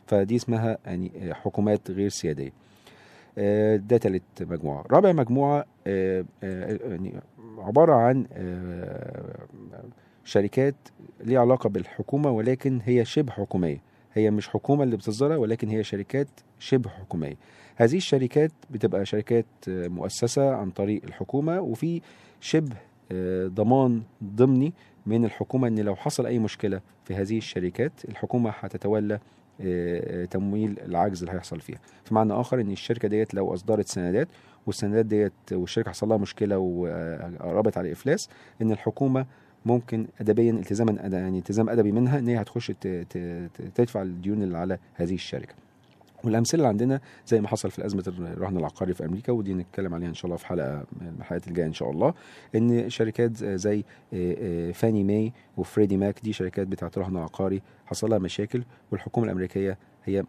فدي 0.06 0.36
اسمها 0.36 0.78
يعني 0.86 1.34
حكومات 1.34 1.90
غير 1.90 2.08
سيادية. 2.08 2.52
آه، 3.38 3.76
ده 3.76 3.96
تالت 3.96 4.22
مجموعة. 4.40 4.84
رابع 4.90 5.12
مجموعة 5.12 5.64
آه، 5.86 6.24
آه، 6.42 6.78
يعني 6.90 7.14
عبارة 7.58 7.94
عن 7.94 8.26
شركات 10.24 10.74
ليها 11.24 11.40
علاقة 11.40 11.68
بالحكومة 11.68 12.30
ولكن 12.30 12.80
هي 12.84 13.04
شبه 13.04 13.32
حكومية. 13.32 13.82
هي 14.14 14.30
مش 14.30 14.48
حكومة 14.48 14.82
اللي 14.84 14.96
بتصدرها 14.96 15.36
ولكن 15.36 15.68
هي 15.68 15.84
شركات 15.84 16.28
شبه 16.58 16.90
حكومية. 16.90 17.36
هذه 17.76 17.96
الشركات 17.96 18.52
بتبقى 18.70 19.06
شركات 19.06 19.46
مؤسسة 19.68 20.54
عن 20.54 20.70
طريق 20.70 21.02
الحكومة 21.04 21.60
وفي 21.60 22.00
شبه 22.40 22.76
ضمان 23.46 24.02
ضمني 24.24 24.72
من 25.06 25.24
الحكومة 25.24 25.68
إن 25.68 25.78
لو 25.78 25.96
حصل 25.96 26.26
أي 26.26 26.38
مشكلة 26.38 26.80
في 27.04 27.14
هذه 27.14 27.38
الشركات 27.38 27.92
الحكومة 28.08 28.50
هتتولى 28.50 29.14
آه، 29.60 30.22
آه، 30.22 30.24
تمويل 30.24 30.80
العجز 30.80 31.22
اللي 31.22 31.34
هيحصل 31.34 31.60
فيها. 31.60 31.78
بمعنى 32.10 32.32
آخر 32.32 32.60
إن 32.60 32.70
الشركة 32.70 33.08
ديت 33.08 33.34
لو 33.34 33.54
أصدرت 33.54 33.88
سندات 33.88 34.28
والسندات 34.66 35.06
ديت 35.06 35.32
والشركة 35.52 35.90
حصل 35.90 36.08
لها 36.08 36.16
مشكلة 36.16 36.58
وقربت 36.58 37.78
على 37.78 37.92
إفلاس 37.92 38.28
إن 38.62 38.72
الحكومة 38.72 39.26
ممكن 39.66 40.06
ادبيا 40.20 40.52
التزاما 40.52 40.92
يعني 40.92 41.38
التزام 41.38 41.68
أدبي 41.68 41.92
منها 41.92 42.18
إن 42.18 42.28
هي 42.28 42.40
هتخش 42.40 42.72
تدفع 43.74 44.02
الديون 44.02 44.42
اللي 44.42 44.58
على 44.58 44.78
هذه 44.94 45.14
الشركة. 45.14 45.54
والأمثلة 46.26 46.58
اللي 46.58 46.68
عندنا 46.68 47.00
زي 47.26 47.40
ما 47.40 47.48
حصل 47.48 47.70
في 47.70 47.86
ازمه 47.86 48.04
الرهن 48.08 48.56
العقاري 48.56 48.94
في 48.94 49.04
أمريكا 49.04 49.32
ودي 49.32 49.54
نتكلم 49.54 49.94
عليها 49.94 50.08
إن 50.08 50.14
شاء 50.14 50.26
الله 50.26 50.36
في 50.36 50.46
حلقة 50.46 50.84
من 51.00 51.14
الحلقات 51.18 51.48
الجاية 51.48 51.66
إن 51.66 51.72
شاء 51.72 51.90
الله 51.90 52.14
إن 52.54 52.90
شركات 52.90 53.36
زي 53.36 53.84
آه، 54.14 54.36
آه، 54.38 54.72
Fannie 54.72 55.04
Mae 55.04 55.32
و 55.56 55.61
Freddie 55.61 55.96
Mac 55.96 56.20
دي 56.22 56.32
شركات 56.32 56.66
بتاعت 56.66 56.98
رهن 56.98 57.16
عقاري 57.16 57.62
حصل 57.86 58.10
لها 58.10 58.18
مشاكل 58.18 58.62
والحكومة 58.92 59.26
الأمريكية 59.26 59.78
هي 60.04 60.24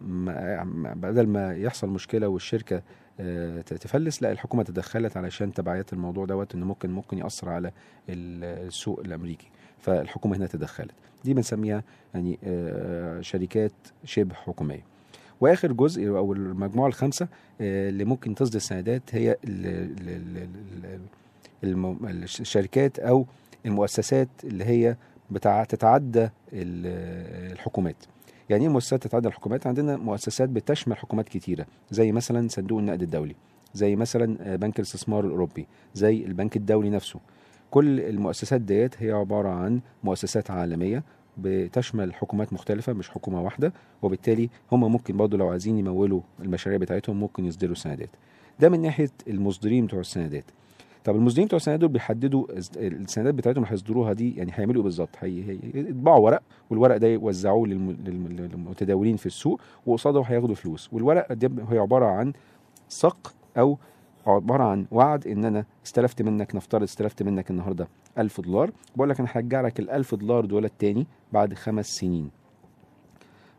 بدل 0.96 1.28
ما 1.28 1.56
يحصل 1.56 1.90
مشكلة 1.90 2.28
والشركة 2.28 2.82
آه، 3.20 3.62
تفلس 3.62 4.22
لا 4.24 4.32
الحكومة 4.32 4.64
تدخلت 4.64 5.18
علشان 5.18 5.54
تبعيات 5.54 5.94
الموضوع 5.94 6.26
دوت 6.26 6.56
انه 6.56 6.66
ممكن 6.66 6.90
ممكن 6.92 7.18
يأثر 7.18 7.50
على 7.50 7.68
ال- 8.10 8.68
السوق 8.68 9.00
الأمريكي. 9.00 9.48
فالحكومة 9.80 10.38
هنا 10.38 10.48
تدخلت. 10.48 10.92
دي 11.26 11.34
بنسميها 11.34 11.84
يعني 12.14 12.40
شركات 13.22 13.72
شبه 14.04 14.36
حكومية. 14.36 14.84
واخر 15.42 15.72
جزء 15.72 16.08
أو 16.08 16.34
المجموعة 16.34 16.88
الخامسة 16.88 17.28
آه، 17.62 17.90
اللي 17.90 18.06
ممكن 18.06 18.36
تصدر 18.36 18.60
سندات 18.60 19.02
هي 19.12 19.38
الشركات 22.04 23.00
أو 23.00 23.26
المؤسسات 23.66 24.28
اللي 24.44 24.64
هي 24.66 24.96
بتاع 25.32 25.64
تتعدى 25.64 26.24
ال- 26.54 27.52
الحكومات. 27.52 27.96
يعني 28.50 28.64
إيه 28.64 28.70
مؤسسات 28.70 29.04
تتعدى 29.04 29.28
الحكومات؟ 29.28 29.68
عندنا 29.68 29.98
مؤسسات 29.98 30.50
بتشمل 30.50 30.98
حكومات 30.98 31.30
كتيرة 31.30 31.66
زي 31.92 32.12
مثلا 32.12 32.48
صندوق 32.48 32.80
النقد 32.80 33.02
الدولي 33.02 33.36
زي 33.74 33.96
مثلا 33.96 34.38
آه، 34.42 34.56
بنك 34.56 34.80
الاستثمار 34.80 35.26
الأوروبي 35.26 35.68
زي 35.94 36.26
البنك 36.26 36.56
الدولي 36.58 36.90
نفسه. 36.90 37.20
كل 37.72 38.00
المؤسسات 38.00 38.62
ديت 38.62 38.96
هي 39.04 39.12
عبارة 39.12 39.50
عن 39.50 39.80
مؤسسات 40.04 40.52
عالمية 40.52 41.04
بتشمل 41.42 42.14
حكومات 42.14 42.54
مختلفة 42.54 42.94
مش 42.94 43.10
حكومة 43.10 43.42
واحدة. 43.42 43.74
وبالتالي 44.02 44.50
هم 44.72 44.92
ممكن 44.92 45.18
برضه 45.18 45.38
لو 45.38 45.48
عايزين 45.50 45.78
يمولوا 45.78 46.22
المشاريع 46.40 46.80
بتاعتهم 46.80 47.20
ممكن 47.20 47.46
يصدروا 47.46 47.76
سندات 47.76 48.10
ده 48.60 48.70
من 48.70 48.82
ناحية 48.82 49.10
المصدرين 49.28 49.86
بتوع 49.86 50.00
السندات. 50.00 50.44
طب 51.04 51.16
المصدرين 51.16 51.46
بتوع 51.46 51.58
السندات 51.58 51.80
دول 51.80 51.90
بيحددوا 51.90 52.46
السندات 52.78 53.34
بتاعتهم 53.34 53.66
هيصدروها 53.66 54.14
دي 54.14 54.36
يعني 54.38 54.52
هيعملوا 54.56 54.76
إيه 54.82 54.84
بالظبط؟ 54.84 55.10
هي- 55.20 55.44
هي- 55.50 55.60
يطبعوا 55.74 56.20
ورق 56.26 56.42
والورق 56.70 56.98
ده 56.98 57.08
يوزعوه 57.08 57.68
للم- 57.68 57.98
للم- 58.06 58.28
للمتداولين 58.42 59.16
في 59.18 59.26
السوق 59.26 59.62
وقصاده 59.86 60.22
هياخدوا 60.22 60.56
فلوس. 60.56 60.90
والورق 60.94 61.34
ده 61.34 61.52
هي 61.70 61.78
عبارة 61.78 62.06
عن 62.06 62.34
صك 62.90 63.28
أو 63.58 63.78
عبارة 64.32 64.64
عن 64.64 64.86
وعد 64.92 65.28
إن 65.28 65.46
أنا 65.46 65.66
استلفت 65.86 66.22
منك 66.22 66.56
نفترض 66.56 66.84
استلفت 66.84 67.24
منك 67.24 67.52
النهارده 67.52 67.88
1000 68.18 68.42
دولار. 68.42 68.72
بقول 68.96 69.10
لك 69.10 69.20
أنا 69.20 69.30
هرجع 69.32 69.62
لك 69.62 69.80
ال 69.80 69.90
1000 69.90 70.16
دولار 70.16 70.46
دول 70.46 70.70
تاني 70.70 71.08
بعد 71.34 71.54
خمس 71.54 71.86
سنين. 71.86 72.32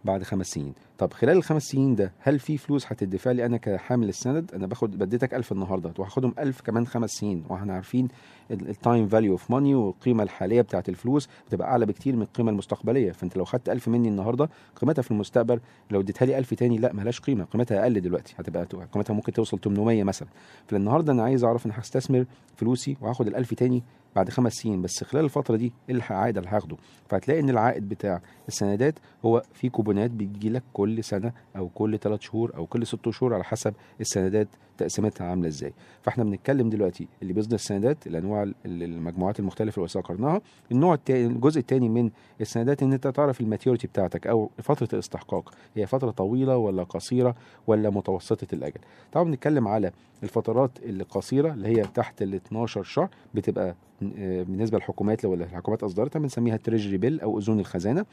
بعد 0.04 0.22
خمس 0.22 0.46
سنين. 0.46 0.74
طب 0.98 1.12
خلال 1.12 1.36
الخمس 1.36 1.62
سنين 1.62 1.94
ده 1.94 2.12
هل 2.18 2.38
في 2.38 2.58
فلوس 2.58 2.86
هتدفع 2.86 3.30
لي 3.30 3.46
أنا 3.46 3.56
كحامل 3.56 4.08
السند؟ 4.08 4.54
أنا 4.54 4.66
باخد 4.66 4.98
بديتك 4.98 5.34
1000 5.34 5.52
النهارده 5.52 5.92
وهاخدهم 5.98 6.34
1000 6.38 6.60
كمان 6.60 6.86
خمس 6.86 7.10
سنين 7.10 7.44
وإحنا 7.48 7.74
عارفين 7.74 8.08
ال 8.50 8.62
time 8.62 9.08
value 9.08 9.32
of 9.32 9.50
money 9.50 9.74
والقيمة 9.74 10.22
الحالية 10.22 10.60
بتاعه 10.62 10.84
الفلوس 10.88 11.28
بتبقى 11.46 11.68
أعلى 11.68 11.86
بكتير 11.86 12.16
من 12.16 12.22
القيمة 12.22 12.50
المستقبلية 12.50 13.12
فأنت 13.12 13.36
لو 13.36 13.44
خدت 13.44 13.68
1000 13.68 13.88
مني 13.88 14.08
النهارده 14.08 14.48
قيمتها 14.76 15.02
في 15.02 15.10
المستقبل 15.10 15.60
لو 15.90 16.00
اديتها 16.00 16.26
لي 16.26 16.38
1000 16.38 16.54
تاني 16.54 16.78
لا 16.78 16.92
ملهاش 16.92 17.20
قيمة 17.20 17.44
قيمتها 17.44 17.82
أقل 17.82 18.00
دلوقتي 18.00 18.34
هتبقى 18.38 18.64
قيمتها 18.64 19.14
ممكن 19.14 19.32
توصل 19.32 19.58
800 19.60 20.04
مثلا. 20.04 20.28
فالنهاردة 20.66 21.12
أنا 21.12 21.22
عايز 21.22 21.44
أعرف 21.44 21.66
إن 21.66 21.72
هستثمر 21.74 22.24
فلوسي 22.56 22.96
وهاخد 23.00 23.28
ال1000 23.30 23.54
تاني 23.54 23.82
بعد 24.16 24.30
خمس 24.30 24.52
سنين 24.52 24.82
بس 24.82 25.04
خلال 25.04 25.24
الفترة 25.24 25.56
دي 25.56 25.72
إيه 25.88 25.94
العائد 25.94 26.38
اللي 26.38 26.50
هاخده؟ 26.50 26.76
فهتلاقي 27.08 27.40
إن 27.40 27.50
العائد 27.50 27.88
بتاع 27.88 28.20
السندات 28.48 28.98
هو 29.24 29.42
في 29.52 29.68
كوبونات 29.68 30.10
بتجي 30.10 30.50
لك 30.50 30.62
كل 30.72 30.87
سنة 31.02 31.32
أو 31.56 31.68
كل 31.68 31.98
ثلاث 31.98 32.20
شهور 32.20 32.52
أو 32.56 32.66
كل 32.66 32.86
ست 32.86 33.10
شهور 33.10 33.34
على 33.34 33.44
حسب 33.44 33.74
السندات 34.00 34.48
تقسيمتها 34.78 35.26
عاملة 35.26 35.48
إزاي. 35.48 35.72
فإحنا 36.02 36.24
بنتكلم 36.24 36.70
دلوقتي 36.70 37.08
اللي 37.22 37.32
بيصدر 37.32 37.54
السندات 37.54 38.06
الانواع 38.06 38.42
ال- 38.42 38.54
المجموعات 38.66 39.40
المختلفة 39.40 39.76
اللي 39.82 39.88
ذكرناها. 39.96 40.40
النوع 40.72 40.94
التاني 40.94 41.26
الجزء 41.26 41.60
الثاني 41.60 41.88
من 41.88 42.10
السندات 42.40 42.82
إن 42.82 42.92
أنت 42.92 43.06
تعرف 43.08 43.40
ال 43.40 43.45
maturity 43.45 43.86
بتاعتك 43.86 44.26
أو 44.26 44.50
فترة 44.62 44.88
الاستحقاق. 44.92 45.54
هي 45.76 45.86
فترة 45.86 46.10
طويلة 46.10 46.56
ولا 46.56 46.82
قصيرة 46.82 47.34
ولا 47.66 47.90
متوسطة 47.90 48.46
الأجل. 48.54 48.80
طبعا 49.12 49.24
بنتكلم 49.24 49.68
على 49.68 49.92
الفترات 50.22 50.70
القصيرة 50.82 51.52
اللي 51.52 51.68
هي 51.68 51.82
تحت 51.82 52.22
ال 52.22 52.34
12 52.34 52.82
شهر 52.82 53.08
بتبقى 53.34 53.74
بالنسبة 54.00 54.78
للحكومات 54.78 55.24
لو 55.24 55.34
الحكومات 55.34 55.82
أصدرتها 55.82 56.20
بنسميها 56.20 56.56
treasury 56.56 56.96
bill 56.96 57.20
أو 57.20 57.38
أذون 57.38 57.60
الخزانة 57.60 58.04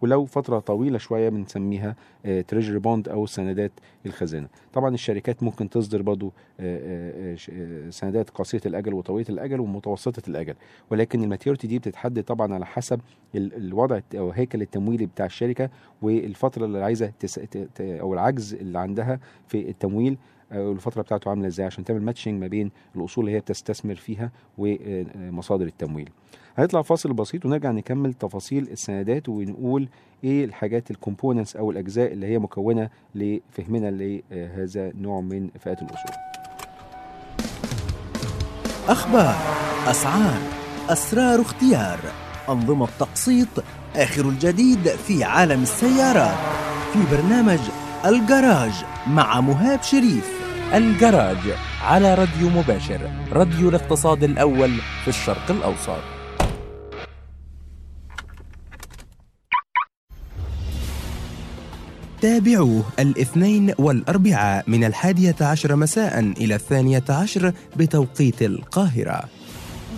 ولو 0.00 0.24
فترة 0.24 0.58
طويلة 0.58 0.98
شوية 0.98 1.28
بنسميها 1.28 1.96
treasury 2.48 2.78
bond 2.78 3.08
أو 3.08 3.26
سندات 3.26 3.72
الخزانة. 4.06 4.48
طبعا 4.72 4.94
الشركات 4.94 5.42
ممكن 5.42 5.70
تصدر 5.70 6.02
برضو 6.02 6.32
آه، 6.60 6.78
آه، 6.78 7.34
آه، 7.34 7.86
آه، 7.86 7.90
سندات 7.90 8.30
قصيره 8.30 8.62
الأجل 8.66 8.94
وطويلة 8.94 9.28
الأجل 9.28 9.60
ومتوسطة 9.60 10.22
الأجل. 10.28 10.54
ولكن 10.90 11.22
ال 11.22 11.27
maturity 11.27 11.66
دي 11.66 11.78
بتتحدد 11.78 12.22
طبعا 12.22 12.54
على 12.54 12.66
حسب 12.66 13.00
ال- 13.34 13.56
الوضع 13.56 14.00
أو 14.14 14.30
الهيكل 14.30 14.62
التمويلي 14.62 15.06
بتاع 15.06 15.26
الشركة 15.26 15.70
والفترة 16.02 16.64
اللي 16.64 16.84
عايزة 16.84 17.12
أو 17.80 18.14
العجز 18.14 18.54
اللي 18.54 18.78
عندها 18.78 19.20
في 19.48 19.68
التمويل 19.68 20.16
آه، 20.52 20.72
الفترة 20.72 21.02
بتاعته 21.02 21.28
عاملة 21.28 21.46
إزاي 21.46 21.66
عشان 21.66 21.84
تعمل 21.84 22.02
matching 22.02 22.40
ما 22.40 22.46
بين 22.46 22.70
الأصول 22.96 23.24
اللي 23.24 23.36
هي 23.36 23.40
بتستثمر 23.40 23.94
فيها 23.94 24.30
ومصادر 24.58 25.66
التمويل. 25.66 26.10
هنطلع 26.58 26.82
فاصل 26.82 27.12
بسيط 27.12 27.44
ونرجع 27.46 27.70
نكمل 27.70 28.14
تفاصيل 28.14 28.68
السندات 28.72 29.28
ونقول 29.28 29.88
إيه 30.24 30.44
الحاجات 30.44 30.90
ال 30.90 30.96
components 30.96 31.56
أو 31.56 31.70
الأجزاء 31.70 32.12
اللي 32.12 32.26
هي 32.26 32.38
مكونة 32.38 32.90
لفهمنا 33.14 33.90
لهذا 33.90 34.88
النوع 34.88 35.20
من 35.20 35.48
فئات 35.58 35.82
الأصول. 35.82 36.16
أخبار 38.88 39.34
أسعار 39.90 40.40
أسرار 40.88 41.40
اختيار 41.40 41.98
أنظمة 42.48 42.88
تقسيط 42.98 43.48
آخر 43.96 44.28
الجديد 44.28 44.88
في 44.88 45.24
عالم 45.24 45.62
السيارات. 45.62 46.38
في 46.92 46.98
برنامج 47.16 47.58
الجراج 48.04 48.72
مع 49.06 49.40
مهاب 49.40 49.82
شريف. 49.82 50.30
الجراج 50.74 51.38
على 51.82 52.14
راديو 52.14 52.48
مباشر 52.50 53.10
راديو 53.32 53.68
الاقتصاد 53.68 54.24
الأول 54.24 54.70
في 55.02 55.08
الشرق 55.08 55.50
الأوسط. 55.50 56.00
تابعوه 62.20 62.84
الاثنين 62.98 63.74
والأربعاء 63.78 64.64
من 64.70 64.84
الحادية 64.84 65.36
عشر 65.40 65.76
مساء 65.76 66.20
إلى 66.20 66.54
الثانية 66.54 67.04
عشر 67.08 67.52
بتوقيت 67.76 68.42
القاهرة. 68.42 69.24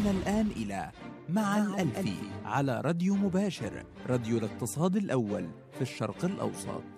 هنا 0.00 0.10
الآن 0.10 0.46
إلى 0.56 0.90
مع 1.28 1.58
الألفي 1.58 2.14
على 2.44 2.80
راديو 2.80 3.14
مباشر 3.14 3.84
راديو 4.08 4.38
الاقتصاد 4.38 4.96
الأول 4.96 5.46
في 5.74 5.82
الشرق 5.82 6.24
الأوسط. 6.24 6.95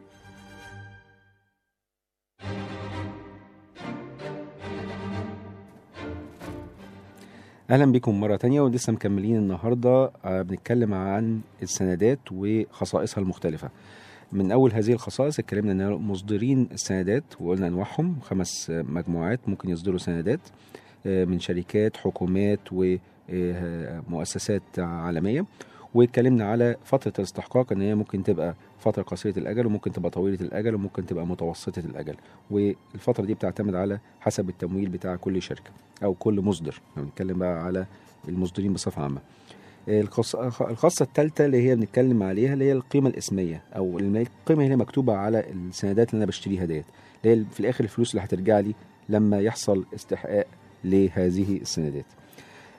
أهلا 7.71 7.93
بكم 7.93 8.21
مرة 8.21 8.37
تانية 8.37 8.61
ولسه 8.61 8.93
مكملين 8.93 9.37
النهارده 9.37 10.11
آه، 10.25 10.43
بنتكلم 10.43 10.95
عن 10.95 11.41
السندات 11.63 12.19
وخصائصها 12.33 13.21
المختلفة. 13.23 13.71
من 14.33 14.53
أول 14.53 14.73
هذه 14.73 14.93
الخصائص 14.93 15.39
اتكلمنا 15.39 15.73
إن 15.89 15.93
مصدرين 15.93 16.69
السندات 16.73 17.25
وقلنا 17.41 17.67
أنواعهم 17.67 18.21
خمس 18.21 18.71
آه، 18.71 18.83
مجموعات 18.83 19.41
ممكن 19.49 19.69
يصدروا 19.71 19.99
سندات 19.99 20.41
آه، 21.07 21.25
من 21.25 21.39
شركات 21.39 21.97
حكومات 21.97 22.61
ومؤسسات 22.73 24.63
عالمية. 24.79 25.45
واتكلمنا 25.95 26.45
على 26.45 26.77
فترة 26.85 27.13
الاستحقاق 27.19 27.73
إن 27.73 27.81
هي 27.81 27.95
ممكن 27.95 28.23
تبقى 28.23 28.55
فترة 28.91 29.03
قصيرة 29.03 29.39
الأجل 29.39 29.67
وممكن 29.67 29.93
تبقى 29.93 30.11
طويلة 30.11 30.39
الأجل 30.41 30.75
وممكن 30.75 31.07
تبقى 31.07 31.27
متوسطة 31.27 31.81
الأجل. 31.81 32.15
والفترة 32.51 33.25
دي 33.25 33.35
بتعتمد 33.35 33.75
على 33.75 33.99
حسب 34.21 34.49
التمويل 34.49 34.89
بتاع 34.89 35.17
كل 35.17 35.43
شركة 35.43 35.71
أو 36.05 36.15
كل 36.15 36.41
مصدر. 36.41 36.81
لو 36.97 37.03
بنتكلم 37.03 37.39
بقى 37.39 37.65
على 37.65 37.87
المصدرين 38.29 38.73
بصفة 38.73 39.03
عامة. 39.03 39.21
الخاصة 39.89 41.03
الثالثة 41.03 41.45
اللي 41.45 41.69
هي 41.69 41.77
بنتكلم 41.77 42.23
عليها 42.23 42.53
اللي 42.53 42.65
هي 42.65 42.73
القيمة 42.73 43.09
الإسمية 43.09 43.63
أو 43.77 43.99
الم- 43.99 44.17
القيمة 44.17 44.63
اللي 44.63 44.73
هي 44.73 44.77
مكتوبة 44.77 45.15
على 45.15 45.51
السندات 45.51 46.11
اللي 46.11 46.19
أنا 46.19 46.27
بشتريها 46.27 46.65
ديت. 46.65 46.85
اللي 47.25 47.41
هي 47.41 47.45
في 47.51 47.61
الآخر 47.61 47.85
الفلوس 47.85 48.11
اللي 48.11 48.25
هترجع 48.25 48.61
لي 48.61 48.75
لما 49.09 49.41
يحصل 49.41 49.85
استحقاق 49.95 50.47
لهذه 50.85 51.57
السندات. 51.57 52.05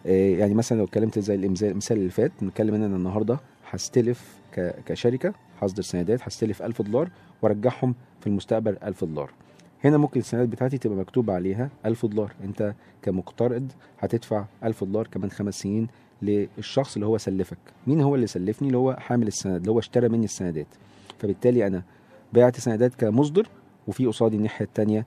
آه، 0.06 0.38
يعني 0.38 0.54
مثلا 0.54 0.78
لو 0.78 0.84
اتكلمت 0.84 1.20
زي 1.20 1.36
المثال 1.36 1.98
اللي 1.98 2.10
فات 2.10 2.32
بنتكلم 2.42 2.74
إن 2.76 2.84
أنا 2.84 2.96
النهارده 2.96 3.40
هستلف 3.72 4.39
كشركة 4.86 5.34
هصدر 5.62 5.82
سندات 5.82 6.20
هستلف 6.24 6.62
1000 6.62 6.82
دولار 6.82 7.10
وأرجعهم 7.42 7.96
في 8.22 8.28
المستقبل 8.28 8.78
1000 8.84 9.04
دولار. 9.04 9.32
هنا 9.84 9.98
ممكن 9.98 10.20
السندات 10.20 10.50
بتاعتي 10.50 10.78
تبقى 10.78 10.98
مكتوب 10.98 11.30
عليها 11.32 11.70
1000 11.86 12.06
دولار. 12.06 12.32
أنت 12.44 12.74
كمقترض 13.02 13.72
هتدفع 14.00 14.46
1000 14.64 14.84
دولار 14.84 15.08
كمان 15.08 15.32
خمس 15.32 15.60
سنين 15.60 15.88
للشخص 16.22 16.94
اللي 16.96 17.06
هو 17.06 17.18
سلفك. 17.18 17.58
مين 17.88 18.02
هو 18.02 18.16
اللي 18.16 18.28
سلفني؟ 18.28 18.68
اللي 18.68 18.78
هو 18.78 18.94
حامل 19.00 19.28
السند 19.28 19.56
اللي 19.56 19.72
هو 19.72 19.80
اشترى 19.80 20.10
مني 20.10 20.26
السندات. 20.26 20.68
فبالتالي 21.20 21.68
أنا 21.68 21.84
بعت 22.34 22.60
سندات 22.60 22.96
كمصدر 22.96 23.48
وفي 23.88 24.06
قصادي 24.06 24.38
الناحية 24.38 24.66
الثانية 24.66 25.06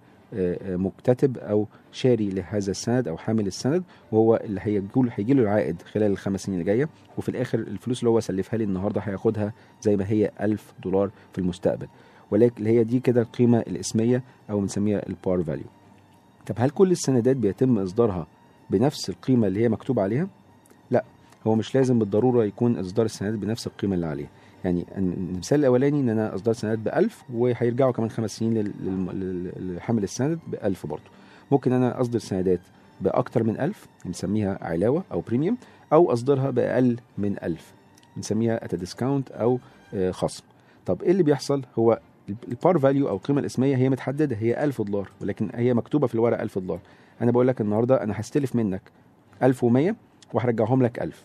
مكتتب 0.66 1.38
أو 1.38 1.66
شاري 1.92 2.30
لهذا 2.30 2.70
السند 2.70 3.08
أو 3.08 3.16
حامل 3.16 3.46
السند 3.46 3.82
وهو 4.12 4.36
اللي 4.44 4.60
هيجي 5.14 5.34
له 5.34 5.42
العائد 5.42 5.82
خلال 5.82 6.10
الخمس 6.12 6.40
سنين 6.40 6.60
اللي 6.60 6.72
جاية 6.72 6.88
وفي 7.18 7.28
الآخر 7.28 7.58
الفلوس 7.58 7.98
اللي 8.00 8.10
هو 8.10 8.20
سلفها 8.20 8.58
لي 8.58 8.64
النهارده 8.64 9.00
هياخدها 9.00 9.52
زي 9.82 9.96
ما 9.96 10.08
هي 10.08 10.30
1000 10.40 10.72
دولار 10.84 11.10
في 11.32 11.38
المستقبل. 11.38 11.86
ولكن 12.30 12.54
اللي 12.58 12.70
هي 12.78 12.84
دي 12.84 13.00
كده 13.00 13.22
القيمة 13.22 13.58
الإسمية 13.58 14.22
أو 14.50 14.60
بنسميها 14.60 15.08
ال 15.08 15.17
par 15.17 15.42
value 15.42 15.64
طب 16.46 16.54
هل 16.58 16.70
كل 16.70 16.90
السندات 16.90 17.36
بيتم 17.36 17.78
إصدارها 17.78 18.26
بنفس 18.70 19.10
القيمة 19.10 19.46
اللي 19.46 19.60
هي 19.62 19.68
مكتوب 19.68 19.98
عليها؟ 20.00 20.28
لا 20.90 21.04
هو 21.46 21.54
مش 21.54 21.74
لازم 21.74 21.98
بالضرورة 21.98 22.44
يكون 22.44 22.76
إصدار 22.78 23.06
السندات 23.06 23.38
بنفس 23.38 23.66
القيمة 23.66 23.94
اللي 23.94 24.06
عليها. 24.06 24.28
يعني 24.64 24.86
المثال 24.96 25.60
الأولاني 25.60 26.00
إن 26.00 26.08
أنا 26.08 26.34
أصدرت 26.34 26.56
سندات 26.56 26.78
ب 26.78 26.88
1000 26.88 27.24
وهيرجعوا 27.34 27.92
كمان 27.92 28.10
خمس 28.10 28.36
سنين 28.36 28.72
لحامل 29.58 30.02
السند 30.02 30.38
ب 30.46 30.54
1000 30.54 30.86
برضه. 30.86 31.02
ممكن 31.50 31.72
أنا 31.72 32.00
أصدر 32.00 32.18
سندات 32.18 32.60
بأكتر 33.00 33.42
من 33.42 33.60
1000 33.60 33.86
بنسميها 34.04 34.58
علاوة 34.62 35.04
أو 35.12 35.20
premium 35.20 35.56
أو 35.92 36.12
أصدرها 36.12 36.50
بأقل 36.50 36.96
من 37.18 37.36
1000 37.42 37.72
بنسميها 38.16 38.64
at 38.64 38.74
discount 38.74 39.30
أو 39.30 39.58
آه، 39.94 40.10
خصم. 40.10 40.44
طب 40.86 41.02
إيه 41.02 41.10
اللي 41.10 41.22
بيحصل؟ 41.22 41.62
هو 41.78 42.00
ال 42.48 42.56
par 42.56 42.78
value 42.78 43.08
أو 43.08 43.16
القيمة 43.16 43.40
الاسمية 43.40 43.76
هي 43.76 43.88
متحددة 43.88 44.36
هي 44.36 44.64
1000 44.64 44.82
دولار 44.82 45.08
ولكن 45.20 45.50
هي 45.54 45.74
مكتوبة 45.74 46.06
في 46.06 46.14
الورق 46.14 46.40
1000 46.40 46.58
دولار. 46.58 46.80
أنا 47.20 47.30
بقول 47.30 47.48
لك 47.48 47.60
النهارده 47.60 48.02
أنا 48.02 48.20
هستلف 48.20 48.56
منك 48.56 48.82
1100 49.42 49.96
وهرجعهم 50.32 50.82
لك 50.82 51.02
1000 51.02 51.22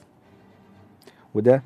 وده 1.36 1.63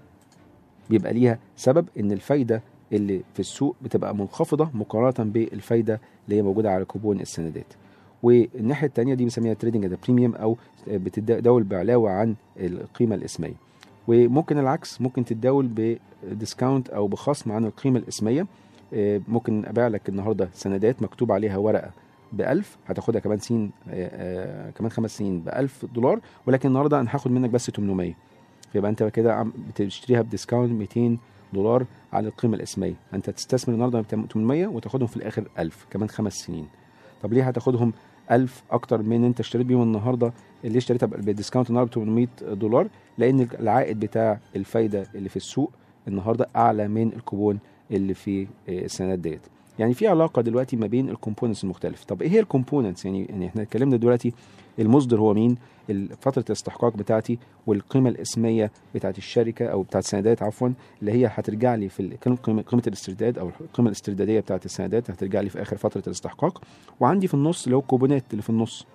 بيبقى 0.91 1.13
ليها 1.13 1.39
سبب 1.55 1.85
إن 1.99 2.11
الفايدة 2.11 2.61
اللي 2.93 3.21
في 3.33 3.39
السوق 3.39 3.75
بتبقى 3.81 4.15
منخفضة 4.15 4.69
مقارنة 4.73 5.31
بالفايدة 5.31 6.01
اللي 6.25 6.35
هي 6.37 6.41
موجودة 6.41 6.71
على 6.71 6.85
كوبون 6.85 7.19
السندات. 7.19 7.65
والناحية 8.23 8.87
الثانية 8.87 9.13
دي 9.13 9.23
بنسميها 9.23 9.53
trading 9.53 9.85
at 9.85 9.99
premium 10.03 10.35
أو 10.35 10.57
بتتداول 10.87 11.63
بعلاوة 11.63 12.11
عن 12.11 12.35
القيمة 12.59 13.15
الإسمية. 13.15 13.53
وممكن 14.07 14.57
العكس 14.57 15.01
ممكن 15.01 15.25
تتداول 15.25 15.97
ب 16.23 16.30
discount 16.30 16.89
أو 16.89 17.07
بخصم 17.07 17.51
عن 17.51 17.65
القيمة 17.65 17.99
الإسمية. 17.99 18.47
آه، 18.93 19.21
ممكن 19.27 19.65
أبيع 19.65 19.87
لك 19.87 20.09
النهارده 20.09 20.49
سندات 20.53 21.01
مكتوب 21.01 21.31
عليها 21.31 21.57
ورقة 21.57 21.91
ب 22.33 22.41
1000 22.41 22.77
هتاخدها 22.87 23.21
كمان 23.21 23.39
سنين 23.39 23.71
آه، 23.89 24.09
آه، 24.13 24.69
كمان 24.71 24.91
خمس 24.91 25.17
سنين 25.17 25.39
ب 25.39 25.49
1000 25.49 25.85
دولار 25.85 26.19
ولكن 26.47 26.69
النهارده 26.69 26.99
أنا 26.99 27.09
هاخد 27.15 27.31
منك 27.31 27.49
بس 27.49 27.69
800 27.69 28.13
فيبقى 28.73 28.91
انت 28.91 29.03
كده 29.03 29.47
بتشتريها 29.69 30.21
ب 30.21 30.27
discount 30.27 30.71
200 30.71 31.17
دولار 31.53 31.85
على 32.13 32.27
القيمة 32.27 32.55
الاسمية. 32.55 32.93
انت 33.13 33.29
تستثمر 33.29 33.73
النهارده 33.75 34.01
800 34.01 34.67
وتاخدهم 34.67 35.07
في 35.07 35.17
الآخر 35.17 35.47
1000 35.59 35.85
كمان 35.89 36.09
خمس 36.09 36.33
سنين. 36.33 36.67
طب 37.23 37.33
ليه 37.33 37.47
هتاخدهم 37.47 37.93
1000 38.31 38.63
أكتر 38.71 39.01
من 39.01 39.23
انت 39.23 39.39
اشتريت 39.39 39.65
بيهم 39.65 39.81
النهارده؟ 39.81 40.33
اللي 40.65 40.77
اشتريتها 40.77 41.07
بال 41.07 41.19
discount 41.19 41.69
النهارده 41.69 41.91
ب 41.91 41.93
800 41.93 42.27
دولار؟ 42.53 42.87
لأن 43.17 43.47
العائد 43.59 43.99
بتاع 43.99 44.39
الفايدة 44.55 45.07
اللي 45.15 45.29
في 45.29 45.35
السوق 45.37 45.71
النهارده 46.07 46.47
أعلى 46.55 46.87
من 46.87 47.07
الكوبون 47.13 47.59
اللي 47.91 48.13
في 48.13 48.41
آه، 48.43 48.47
السندات 48.85 49.19
ديت. 49.19 49.41
يعني 49.79 49.93
في 49.93 50.07
علاقة 50.07 50.41
دلوقتي 50.41 50.75
ما 50.75 50.87
بين 50.87 51.09
ال 51.09 51.14
components 51.14 51.63
المختلفة. 51.63 52.05
طب 52.07 52.21
إيه 52.21 52.29
هي 52.29 52.39
ال 52.39 52.45
components؟ 52.45 53.05
يعني 53.05 53.25
يعني 53.25 53.47
إحنا 53.47 53.61
اتكلمنا 53.61 53.97
دلوقتي 53.97 54.33
المصدر 54.79 55.19
هو 55.19 55.33
مين؟ 55.33 55.57
فترة 56.21 56.43
الاستحقاق 56.47 56.97
بتاعتي 56.97 57.37
والقيمة 57.67 58.09
الإسمية 58.09 58.71
بتاعت 58.95 59.17
الشركة 59.17 59.65
أو 59.65 59.81
بتاعت 59.83 60.03
السندات 60.03 60.43
عفوا 60.43 60.69
اللي 61.01 61.11
هي 61.11 61.31
هترجع 61.33 61.75
لي 61.75 61.89
في 61.89 62.17
قيمة 62.67 62.83
الاسترداد 62.87 63.37
أو 63.37 63.51
القيمة 63.61 63.87
الاستردادية 63.89 64.39
بتاعت 64.39 64.65
السندات 64.65 65.11
هترجع 65.11 65.41
لي 65.41 65.49
في 65.49 65.61
آخر 65.61 65.77
فترة 65.77 66.03
الاستحقاق. 66.07 66.61
وعندي 66.99 67.27
في 67.27 67.33
النص 67.33 67.63
اللي 67.63 67.75
هو 67.75 67.79
الكوبونات 67.79 68.23
اللي 68.31 68.41
في 68.41 68.49
النص. 68.49 68.85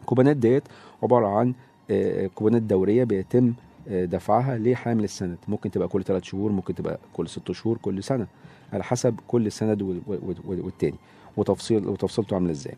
الكوبونات 0.00 0.36
ديت 0.36 0.62
عبارة 1.02 1.26
عن 1.26 1.54
آه، 1.90 2.26
كوبونات 2.26 2.62
دورية 2.62 3.04
بيتم 3.04 3.52
آه، 3.88 4.04
دفعها 4.04 4.58
لحامل 4.58 5.04
السند. 5.04 5.36
ممكن 5.48 5.70
تبقى 5.70 5.88
كل 5.88 6.04
ثلاث 6.04 6.22
شهور 6.24 6.52
ممكن 6.52 6.74
تبقى 6.74 6.98
كل 7.12 7.28
ست 7.28 7.52
شهور 7.52 7.78
كل 7.78 8.02
سنة. 8.02 8.26
على 8.72 8.84
حسب 8.84 9.20
كل 9.28 9.52
سند 9.52 9.82
وال- 9.82 10.00
وال- 10.06 10.36
وال- 10.44 10.60
والتاني. 10.64 10.98
وتفصيل 11.36 11.86
وتفصيلته 11.88 12.34
عاملة 12.34 12.50
إزاي. 12.50 12.74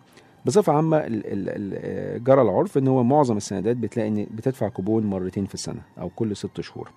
بصفة 0.47 0.73
عامة 0.73 0.97
ال- 1.07 2.25
جرى 2.25 2.43
العرف 2.43 2.79
إن 2.79 2.89
هو 2.89 3.03
معظم 3.05 3.37
السندات 3.37 3.77
بتلاقي 3.77 4.09
إن 4.09 4.27
بتدفع 4.35 4.69
كوبون 4.69 5.07
مرتين 5.07 5.47
في 5.47 5.55
السنة 5.55 5.81
أو 6.01 6.09
كل 6.09 6.37
ست 6.37 6.61
شهور. 6.61 6.91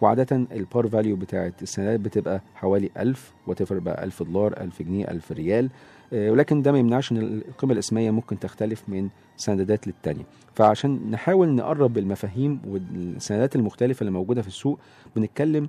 وعادة 0.00 0.36
ال 0.52 0.61
par 0.61 0.88
value 0.88 1.16
بتاعت 1.16 1.62
السندات 1.62 2.00
بتبقى 2.00 2.40
حوالي 2.54 2.90
1000 2.98 3.32
وتفرق 3.46 3.82
بقى 3.82 4.04
1000 4.04 4.22
دولار 4.22 4.60
1000 4.60 4.82
جنيه 4.82 5.10
1000 5.10 5.32
ريال. 5.32 5.70
آه، 6.12 6.30
ولكن 6.30 6.62
ده 6.62 6.72
ما 6.72 6.78
يمنعش 6.78 7.12
إن 7.12 7.16
القيمة 7.48 7.72
الإسمية 7.72 8.10
ممكن 8.10 8.38
تختلف 8.38 8.82
من 8.88 9.08
سندات 9.36 9.86
للتانية. 9.86 10.24
فعشان 10.54 11.10
نحاول 11.10 11.48
نقرب 11.48 11.98
المفاهيم 11.98 12.60
والسندات 12.66 13.56
المختلفة 13.56 14.00
اللي 14.00 14.10
موجودة 14.12 14.42
في 14.42 14.48
السوق 14.48 14.78
بنتكلم 15.16 15.64
آه، 15.64 15.68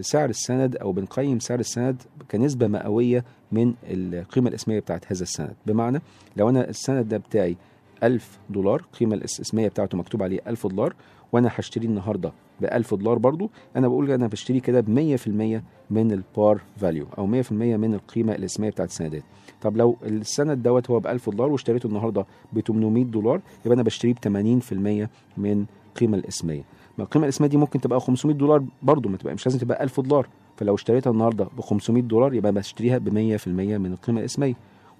سعر 0.00 0.30
السند 0.30 0.76
أو 0.76 0.92
بنقيم 0.92 1.38
سعر 1.38 1.60
السند 1.60 2.02
كنسبة 2.30 2.66
مئوية 2.66 3.24
من 3.52 3.74
القيمة 3.84 4.48
الإسمية 4.48 4.80
بتاعت 4.80 5.12
هذا 5.12 5.22
السند. 5.22 5.54
بمعنى 5.66 6.00
لو 6.36 6.48
أنا 6.48 6.68
السند 6.68 7.08
ده 7.08 7.16
بتاعي 7.16 7.56
1000 8.02 8.38
دولار 8.50 8.80
القيمه 8.80 9.14
الإسمية 9.14 9.68
بتاعته 9.68 9.98
مكتوب 9.98 10.22
عليه 10.22 10.40
1000 10.46 10.66
دولار 10.66 10.94
وأنا 11.32 11.50
هشتريه 11.54 11.88
النهارده 11.88 12.32
ب 12.60 12.64
1000 12.64 12.94
دولار 12.94 13.18
برضو 13.18 13.50
أنا 13.76 13.88
بقول 13.88 14.10
أنا 14.10 14.26
بشتريه 14.26 14.60
كده 14.60 14.80
ب 14.80 15.16
100% 15.16 15.62
من 15.90 16.12
ال 16.12 16.24
par 16.24 16.60
value 16.76 17.06
أو 17.18 17.42
100% 17.42 17.52
من 17.52 17.94
القيمة 17.94 18.34
الإسمية 18.34 18.70
بتاعت 18.70 18.88
السندات. 18.88 19.22
طب 19.62 19.76
لو 19.76 19.96
السند 20.02 20.62
دوت 20.62 20.90
هو 20.90 21.00
ب 21.00 21.06
1000 21.06 21.30
دولار 21.30 21.52
واشتريته 21.52 21.86
النهارده 21.86 22.26
ب 22.52 22.60
800 22.60 23.04
دولار 23.04 23.40
يبقى 23.64 23.74
أنا 23.74 23.82
بشتريه 23.82 24.14
ب 24.14 24.18
80% 24.18 25.08
من 25.38 25.64
القيمه 25.90 26.16
الإسمية. 26.18 26.62
ما 26.98 27.04
القيمة 27.04 27.24
الاسمية 27.24 27.48
دي 27.48 27.56
ممكن 27.56 27.80
تبقى 27.80 28.00
500 28.00 28.36
دولار 28.36 28.64
برضو 28.82 29.08
ما 29.08 29.16
تبقى 29.16 29.34
مش 29.34 29.46
لازم 29.46 29.58
تبقى 29.58 29.82
1000 29.84 30.00
دولار. 30.00 30.28
فلو 30.56 30.74
اشتريتها 30.74 31.10
النهارده 31.10 31.44
ب 31.44 31.60
500 31.60 32.02
دولار 32.02 32.34
يبقى 32.34 32.52
بشتريها 32.52 32.98
ب 32.98 33.08
100% 33.08 33.48
من 33.48 33.92
القيمة 33.92 34.20
الاسمية. 34.20 34.54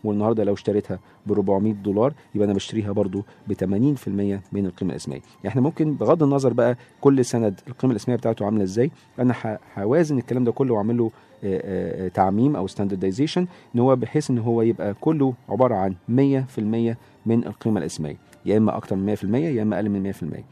والنهاردة 0.05 0.45
لو 0.45 0.55
اشتريتها 0.55 0.99
ب 1.27 1.33
400 1.33 1.73
دولار 1.73 2.13
يبقى 2.35 2.45
أنا 2.47 2.55
بشتريها 2.55 2.93
برضو 2.93 3.23
ب 3.49 3.53
80% 3.53 4.09
من 4.53 4.67
القيمة 4.67 4.91
الاسمية. 4.91 5.17
يعني 5.17 5.49
إحنا 5.49 5.61
ممكن 5.61 5.95
بغض 5.95 6.23
النظر 6.23 6.53
بقى 6.53 6.77
كل 7.01 7.25
سند 7.25 7.61
القيمة 7.69 7.93
الاسمية 7.93 8.17
بتاعته 8.17 8.45
عاملة 8.45 8.63
إزاي 8.63 8.91
أنا 9.19 9.59
هوازن 9.79 10.19
الكلام 10.19 10.45
ده 10.45 10.53
كله 10.53 10.75
وأعمل 10.75 10.99
له 10.99 11.11
آه، 11.45 12.05
آه، 12.05 12.09
تعميم 12.09 12.57
أو 12.57 12.67
standardization 12.67 13.47
إن 13.75 13.81
هو 13.81 13.97
بحيث 13.97 14.31
إن 14.31 14.39
هو 14.39 14.63
يبقى 14.63 14.95
كله 15.01 15.35
عبارة 15.49 15.75
عن 15.75 15.95
100% 16.09 16.97
من 17.27 17.47
القيمة 17.47 17.81
الاسمية. 17.81 18.17
يا 18.47 18.57
إما 18.57 18.77
أكتر 18.77 18.97
من 18.97 19.07
100% 19.17 19.25
يا 19.35 19.63
إما 19.63 19.77
أقل 19.77 19.89
من 19.89 20.13
100% 20.13 20.45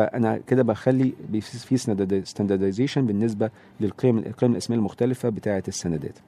فأنا 0.00 0.38
كده 0.46 0.62
بخلي 0.62 1.12
في 1.50 1.76
standardization 2.24 3.06
بالنسبة 3.06 3.50
للقيم 3.80 4.18
القيم 4.18 4.52
الاسميه 4.52 4.76
المختلفة 4.78 5.28
بتاعة 5.28 5.62
السندات. 5.68 6.18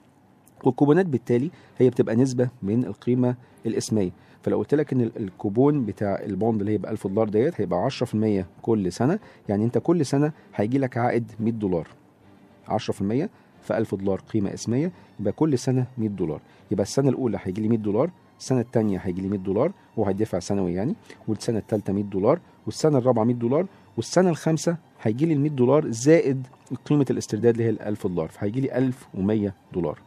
والكوبونات 0.64 1.07
بالتالي 1.07 1.50
هي 1.78 1.90
بتبقى 1.90 2.16
نسبة 2.16 2.48
من 2.62 2.85
القيمة 2.85 3.35
الأسمية. 3.66 4.11
فلو 4.42 4.59
قلت 4.59 4.74
لك 4.74 4.92
إن 4.92 5.00
ال- 5.00 5.12
الكوبون 5.16 5.85
بتاع 5.87 6.20
ال 6.23 6.30
bond 6.30 6.61
اللي 6.61 6.72
هي 6.72 6.78
ب 6.78 6.87
1000 6.87 7.07
دولار 7.07 7.28
ديت 7.28 7.61
هيبقى 7.61 7.78
10% 7.85 8.46
كل 8.62 8.92
سنة 8.92 9.18
يعني 9.48 9.64
أنت 9.64 9.78
كل 9.78 10.07
سنة 10.07 10.33
هيجي 10.54 10.78
لك 10.78 10.96
عائد 10.96 11.33
100 11.40 11.52
دولار. 11.52 11.88
10% 12.68 13.28
في 13.62 13.78
1000 13.78 13.94
دولار 13.94 14.20
قيمة 14.20 14.54
أسمية 14.54 14.92
يبقى 15.20 15.33
كل 15.33 15.59
سنة 15.59 15.87
100 15.98 16.09
دولار. 16.09 16.40
يبقى 16.70 16.83
السنة 16.83 17.09
الأولى 17.09 17.38
هيجي 17.42 17.61
لي 17.62 17.68
100 17.68 17.78
دولار 17.78 18.11
السنة 18.38 18.61
الثانية 18.61 18.98
هيجي 18.98 19.20
لي 19.22 19.29
100 19.29 19.38
دولار 19.40 19.72
وهيدفع 19.96 20.38
سنوي 20.38 20.74
يعني 20.74 20.94
والسنة 21.29 21.59
الثالثه 21.59 21.92
100 21.92 22.05
دولار 22.05 22.38
والسنة 22.66 22.98
الرابعة 22.98 23.24
100 23.24 23.37
دولار 23.37 23.66
والسنة 23.96 24.31
الخامسة 24.31 24.77
هيجي 25.03 25.27
لي 25.27 25.35
ال 25.35 25.40
100 25.40 25.51
دولار 25.51 25.90
زائد 25.90 26.46
قيمة 26.85 27.07
الاسترداد 27.11 27.55
اللي 27.55 27.64
هي 27.64 27.70
ال 27.70 27.83
1000 27.83 28.07
دولار 28.07 28.29
فهيجي 28.29 28.61
لي 28.61 28.79
1100 28.79 29.53
دولار. 29.72 29.98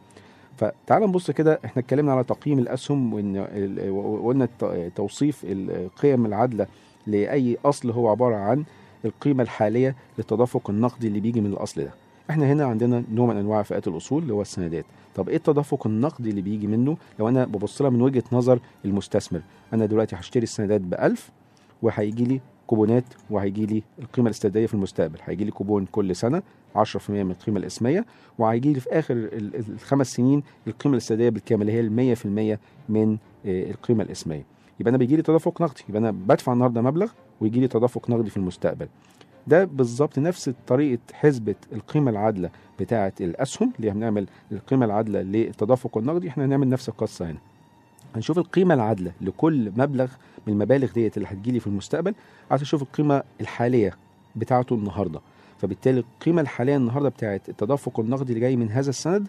فتعال 0.56 1.02
نبص 1.02 1.30
كده 1.30 1.60
إحنا 1.64 1.82
اتكلمنا 1.82 2.12
على 2.12 2.24
تقييم 2.24 2.58
الأسهم 2.58 3.14
وإن 3.14 3.36
وقلنا 3.90 4.48
توصيف 4.96 5.42
القيم 5.44 6.26
العادلة 6.26 6.66
لأي 7.06 7.58
أصل 7.64 7.90
هو 7.90 8.08
عبارة 8.08 8.36
عن 8.36 8.64
القيمة 9.04 9.42
الحالية 9.42 9.96
للتدفق 10.18 10.70
النقدي 10.70 11.06
اللي 11.08 11.20
بيجي 11.20 11.40
من 11.40 11.52
الأصل 11.52 11.80
ده. 11.84 11.90
إحنا 12.30 12.52
هنا 12.52 12.64
عندنا 12.64 13.04
نوع 13.12 13.26
من 13.26 13.36
انواع 13.36 13.62
فئات 13.62 13.88
الاصول 13.88 14.22
اللي 14.22 14.32
هو 14.34 14.42
السندات. 14.42 14.84
طب 15.14 15.28
إيه 15.28 15.36
التدفق 15.36 15.86
النقدي 15.86 16.30
اللي 16.30 16.42
بيجي 16.42 16.66
منه؟ 16.66 16.96
لو 17.18 17.28
أنا 17.28 17.44
ببص 17.44 17.82
لها 17.82 17.90
من 17.90 18.02
وجهة 18.02 18.22
نظر 18.32 18.60
المستثمر 18.84 19.42
أنا 19.72 19.86
دلوقتي 19.86 20.16
هشتري 20.16 20.42
السندات 20.42 20.80
ب 20.80 20.94
1000 20.94 21.30
وهيجي 21.82 22.24
لي 22.24 22.40
كوبونات 22.66 23.04
وهيجي 23.30 23.66
لي 23.66 23.82
القيمة 23.98 24.26
الاسترداديه 24.28 24.66
في 24.66 24.74
المستقبل. 24.74 25.18
هيجي 25.24 25.44
لي 25.44 25.50
كوبون 25.50 25.86
كل 25.92 26.16
سنة 26.16 26.42
10% 26.76 27.10
من 27.10 27.30
القيمة 27.30 27.58
الاسميه 27.58 28.06
وهيجي 28.38 28.72
لي 28.72 28.80
في 28.80 28.90
آخر 28.90 29.14
ال- 29.14 29.34
ال- 29.56 29.72
الخمس 29.72 30.14
سنين 30.14 30.42
القيمة 30.66 30.92
الاسترداديه 30.94 31.28
بالكامل 31.28 31.62
اللي 31.62 31.72
هي 31.72 31.80
ال 31.80 32.16
100% 32.56 32.58
من 32.88 33.18
آه، 33.46 33.70
القيمة 33.70 34.04
الاسميه 34.04 34.44
يبقى 34.80 34.90
أنا 34.90 34.98
بيجي 34.98 35.16
لي 35.16 35.22
تدفق 35.22 35.62
نقدي. 35.62 35.82
يبقى 35.88 36.00
أنا 36.00 36.10
بدفع 36.10 36.52
النهارده 36.52 36.82
مبلغ 36.82 37.10
ويجي 37.40 37.60
لي 37.60 37.68
تدفق 37.68 38.10
نقدي 38.10 38.30
في 38.30 38.36
المستقبل. 38.36 38.88
ده 39.46 39.64
بالظبط 39.64 40.18
نفس 40.18 40.50
طريقة 40.66 41.00
حسبة 41.12 41.54
القيمة 41.72 42.10
العادلة 42.10 42.50
بتاعة 42.80 43.12
الأسهم 43.20 43.72
اللي 43.80 43.90
بنعمل 43.90 44.26
القيمة 44.52 44.86
العادلة 44.86 45.22
للتدفق 45.22 45.98
النقدي 45.98 46.28
إحنا 46.28 46.44
هنعمل 46.44 46.68
نفس 46.68 46.88
القصة 46.88 47.30
هنا. 47.30 47.38
هنشوف 48.16 48.38
القيمة 48.38 48.74
العادلة 48.74 49.12
لكل 49.20 49.72
مبلغ 49.76 50.08
من 50.46 50.52
المبالغ 50.52 50.92
ديت 50.92 51.16
اللي 51.16 51.28
هتجيلي 51.28 51.60
في 51.60 51.66
المستقبل 51.66 52.14
عايز 52.50 52.62
أشوف 52.62 52.82
القيمة 52.82 53.22
الحالية 53.40 53.92
بتاعته 54.36 54.74
النهارده. 54.74 55.20
فبالتالي 55.58 56.00
القيمة 56.00 56.40
الحالية 56.42 56.76
النهارده 56.76 57.08
بتاعت 57.08 57.48
التدفق 57.48 58.00
النقدي 58.00 58.32
اللي 58.32 58.40
جاي 58.40 58.56
من 58.56 58.70
هذا 58.70 58.90
السند 58.90 59.26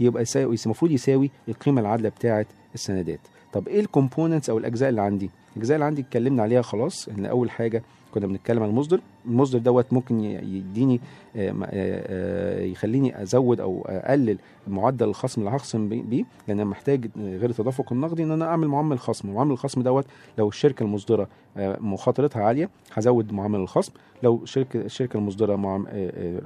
يبقى 0.00 0.22
يساوي 0.22 0.56
المفروض 0.66 0.90
يساوي 0.90 1.30
القيمة 1.48 1.80
العادلة 1.80 2.08
بتاعت 2.08 2.46
السندات. 2.74 3.20
طب 3.52 3.68
إيه 3.68 3.80
ال 3.80 3.86
components 3.86 4.50
أو 4.50 4.58
الأجزاء 4.58 4.88
اللي 4.88 5.02
عندي؟ 5.02 5.30
الأجزاء 5.56 5.74
اللي 5.74 5.84
عندي 5.84 6.02
اتكلمنا 6.02 6.42
عليها 6.42 6.62
خلاص. 6.62 7.08
إن 7.08 7.26
أول 7.26 7.50
حاجة 7.50 7.82
كنا 8.14 8.26
بنتكلم 8.26 8.62
عن 8.62 8.68
المصدر. 8.68 9.00
المصدر 9.26 9.58
دوت 9.58 9.92
ممكن 9.92 10.20
يديني 10.20 11.00
آه، 11.36 11.50
آه، 11.50 11.54
آه، 11.70 12.62
يخليني 12.64 13.22
أزود 13.22 13.60
أو 13.60 13.84
أقلل 13.88 14.38
معدل 14.68 15.08
الخصم 15.08 15.40
اللي 15.40 15.56
هخصم 15.56 15.88
بي- 15.88 16.02
بيه 16.02 16.24
لأن 16.48 16.60
أنا 16.60 16.70
محتاج 16.70 17.08
غير 17.16 17.50
التدفق 17.50 17.92
النقدي 17.92 18.22
إن 18.22 18.30
أنا 18.30 18.44
أعمل 18.44 18.68
معامل 18.68 18.98
خصم. 18.98 19.34
معامل 19.34 19.50
الخصم 19.52 19.82
دوت 19.82 20.04
لو 20.38 20.48
الشركة 20.48 20.82
المصدرة 20.82 21.28
مخاطرتها 21.80 22.42
عالية 22.42 22.70
هزود 22.92 23.32
معامل 23.32 23.60
الخصم. 23.60 23.92
لو 24.22 24.44
شركة 24.44 24.80
الشركة 24.80 25.16
المصدرة 25.16 25.54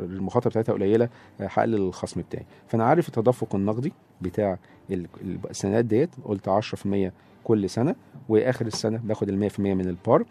المخاطرة 0.00 0.50
بتاعتها 0.50 0.72
قليلة 0.72 1.08
هقلل 1.40 1.74
الخصم 1.74 2.20
بتاعي. 2.20 2.44
فأنا 2.68 2.84
عارف 2.84 3.08
التدفق 3.08 3.54
النقدي 3.54 3.92
بتاع 4.22 4.58
ال- 4.90 5.06
ال- 5.22 5.38
السندات 5.50 5.84
ديت 5.84 6.10
قلت 6.24 6.48
10% 6.48 7.12
كل 7.44 7.70
سنة 7.70 7.94
وآخر 8.28 8.66
السنة 8.66 9.00
باخد 9.04 9.28
ال 9.28 9.38
100% 9.38 9.74
من 9.74 9.88
ال 9.88 9.96
par. 9.96 10.24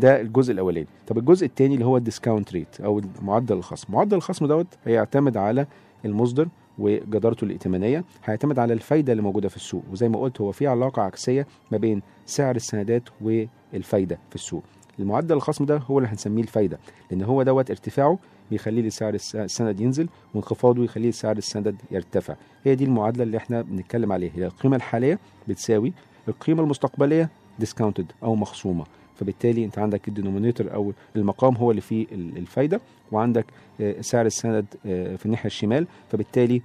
ده 0.00 0.20
الجزء 0.20 0.52
الأولاني. 0.52 0.86
طب 1.06 1.18
الجزء 1.18 1.46
الثاني 1.46 1.74
اللي 1.74 1.84
هو 1.86 1.96
ال 1.96 2.02
discount 2.02 2.52
rate 2.52 2.80
أو 2.80 3.00
معدل 3.22 3.56
الخصم. 3.56 3.92
معدل 3.92 4.16
الخصم 4.16 4.46
دوت 4.46 4.66
هيعتمد 4.84 5.36
على 5.36 5.66
المصدر 6.04 6.48
وجدارته 6.78 7.44
الائتمانية 7.44 8.04
هيعتمد 8.24 8.58
على 8.58 8.72
الفايدة 8.72 9.12
اللي 9.12 9.22
موجودة 9.22 9.48
في 9.48 9.56
السوق. 9.56 9.82
وزي 9.92 10.08
ما 10.08 10.18
قلت 10.18 10.40
هو 10.40 10.52
في 10.52 10.66
علاقة 10.66 11.02
عكسية 11.02 11.46
ما 11.72 11.78
بين 11.78 12.02
سعر 12.26 12.56
السندات 12.56 13.02
والفايدة 13.20 14.18
في 14.28 14.34
السوق. 14.34 14.62
المعدل 14.98 15.34
الخصم 15.36 15.64
ده 15.64 15.76
هو 15.76 15.98
اللي 15.98 16.08
هنسميه 16.08 16.42
الفايدة 16.42 16.78
لأن 17.10 17.22
هو 17.22 17.42
دوت 17.42 17.70
ارتفاعه 17.70 18.18
بيخلي 18.50 18.82
لي 18.82 18.90
سعر 18.90 19.14
الس- 19.14 19.36
السند 19.36 19.80
ينزل 19.80 20.08
وانخفاضه 20.34 20.84
يخلي 20.84 21.12
سعر 21.12 21.36
السند 21.36 21.76
يرتفع. 21.90 22.34
هي 22.64 22.74
دي 22.74 22.84
المعادلة 22.84 23.22
اللي 23.22 23.36
إحنا 23.36 23.62
بنتكلم 23.62 24.12
عليها. 24.12 24.32
هي 24.36 24.46
القيمة 24.46 24.76
الحالية 24.76 25.18
بتساوي 25.48 25.92
القيمة 26.28 26.62
المستقبلية 26.62 27.30
discounted 27.58 28.12
أو 28.22 28.34
مخصومة. 28.34 28.84
فبالتالي 29.20 29.64
انت 29.64 29.78
عندك 29.78 30.08
ال 30.08 30.13
denominator 30.13 30.74
أو 30.74 30.92
المقام 31.16 31.56
هو 31.56 31.70
اللي 31.70 31.80
فيه 31.82 32.06
ال- 32.12 32.36
الفايدة 32.38 32.80
وعندك 33.12 33.46
آه، 33.80 34.00
سعر 34.00 34.26
السند 34.26 34.66
آه، 34.86 35.16
في 35.16 35.26
الناحية 35.26 35.46
الشمال 35.46 35.86
فبالتالي 36.10 36.62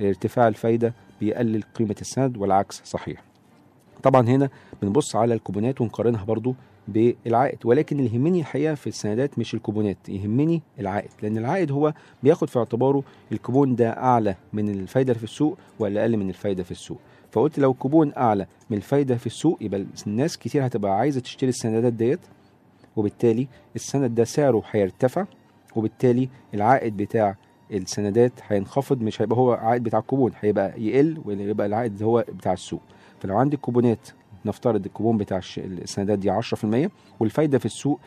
ارتفاع 0.00 0.48
الفايدة 0.48 0.94
بيقلل 1.20 1.62
قيمة 1.74 1.96
السند 2.00 2.36
والعكس 2.36 2.82
صحيح. 2.84 3.22
طبعا 4.02 4.28
هنا 4.28 4.48
بنبص 4.82 5.16
على 5.16 5.34
الكوبونات 5.34 5.80
ونقارنها 5.80 6.24
برضو 6.24 6.54
بالعائد 6.88 7.58
ولكن 7.64 7.98
اللي 7.98 8.14
يهمني 8.14 8.40
الحقيقة 8.40 8.74
في 8.74 8.86
السندات 8.86 9.38
مش 9.38 9.54
الكوبونات 9.54 10.08
يهمني 10.08 10.62
العائد 10.80 11.10
لأن 11.22 11.38
العائد 11.38 11.70
هو 11.72 11.92
بياخد 12.22 12.48
في 12.48 12.58
اعتباره 12.58 13.02
الكوبون 13.32 13.76
ده 13.76 13.90
أعلى 13.90 14.34
من 14.52 14.68
الفايدة 14.68 15.12
اللي 15.12 15.18
في 15.18 15.24
السوق 15.24 15.58
ولا 15.78 16.00
أقل 16.00 16.16
من 16.16 16.28
الفايدة 16.28 16.62
في 16.62 16.70
السوق. 16.70 16.98
فقلت 17.32 17.58
لو 17.58 17.70
الكوبون 17.70 18.12
أعلى 18.16 18.46
من 18.70 18.76
الفايدة 18.76 19.16
في 19.16 19.26
السوق 19.26 19.58
يبقى 19.60 19.84
الناس 20.06 20.38
كتير 20.38 20.66
هتبقى 20.66 20.92
عايزة 20.98 21.20
تشتري 21.20 21.48
السندات 21.48 21.92
ديت. 21.92 22.20
وبالتالي 22.96 23.48
السند 23.76 24.14
ده 24.14 24.24
سعره 24.24 24.62
هيرتفع 24.70 25.24
وبالتالي 25.76 26.28
العائد 26.54 26.96
بتاع 26.96 27.36
السندات 27.72 28.32
هينخفض 28.48 29.00
مش 29.02 29.22
هيبقى 29.22 29.38
هو 29.38 29.52
عائد 29.52 29.82
بتاع 29.82 29.98
الكوبون 29.98 30.32
هيبقى 30.40 30.82
يقل 30.82 31.22
ويبقى 31.24 31.66
العائد 31.66 32.02
هو 32.02 32.24
بتاع 32.28 32.52
السوق. 32.52 32.80
فلو 33.20 33.36
عندي 33.38 33.56
كوبونات 33.56 34.08
نفترض 34.44 34.84
الكوبون 34.86 35.18
بتاع 35.18 35.40
السندات 35.58 36.18
دي 36.18 36.30
10% 36.30 36.90
والفايدة 37.20 37.58
في 37.58 37.66
السوق 37.66 38.00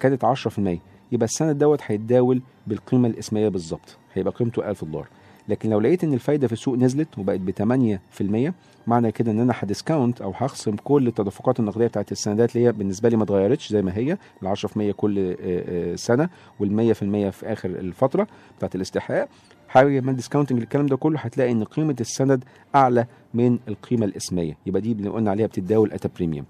كانت 0.00 0.24
10% 0.24 0.78
يبقى 1.12 1.24
السند 1.24 1.58
دوت 1.58 1.80
هيتداول 1.86 2.42
بالقيمة 2.66 3.08
الاسميه 3.08 3.48
بالظبط 3.48 3.96
هيبقى 4.14 4.32
قيمته 4.32 4.70
1000 4.70 4.84
دولار. 4.84 5.08
لكن 5.48 5.70
لو 5.70 5.80
لقيت 5.80 6.04
إن 6.04 6.14
الفايدة 6.14 6.46
في 6.46 6.52
السوق 6.52 6.74
نزلت 6.76 7.18
وبقت 7.18 7.40
ب 7.40 7.50
8% 7.50 8.52
معنى 8.86 9.12
كده 9.12 9.30
إن 9.32 9.40
أنا 9.40 9.54
ه 9.56 9.63
discount 9.63 10.20
أو 10.22 10.30
هخصم 10.36 10.76
كل 10.76 11.06
التدفقات 11.06 11.60
النقدية 11.60 11.86
بتاعت 11.86 12.12
السندات 12.12 12.56
اللي 12.56 12.66
هي 12.66 12.72
بالنسبة 12.72 13.08
لي 13.08 13.16
ما 13.16 13.24
اتغيرتش 13.24 13.68
زي 13.72 13.82
ما 13.82 13.96
هي 13.96 14.18
ال 14.42 14.46
10% 14.56 14.90
كل 14.96 15.18
آه، 15.18 15.36
آه، 15.40 15.94
سنة 15.96 16.28
وال 16.60 16.94
100% 16.94 17.30
في 17.30 17.52
آخر 17.52 17.68
الفترة 17.68 18.26
بتاعت 18.58 18.74
الاستحقاق. 18.74 19.28
حاجة 19.68 20.00
من 20.00 20.16
discounting 20.16 20.60
الكلام 20.60 20.86
ده 20.86 20.96
كله 20.96 21.18
هتلاقي 21.18 21.52
إن 21.52 21.64
قيمة 21.64 21.96
السند 22.00 22.44
أعلى 22.74 23.06
من 23.34 23.58
القيمة 23.68 24.06
الإسمية. 24.06 24.56
يبقى 24.66 24.80
دي 24.80 24.92
اللي 24.92 25.08
قلنا 25.10 25.30
عليها 25.30 25.46
بتتداول 25.46 25.92
at 25.92 26.08
a 26.16 26.19
premium 26.19 26.44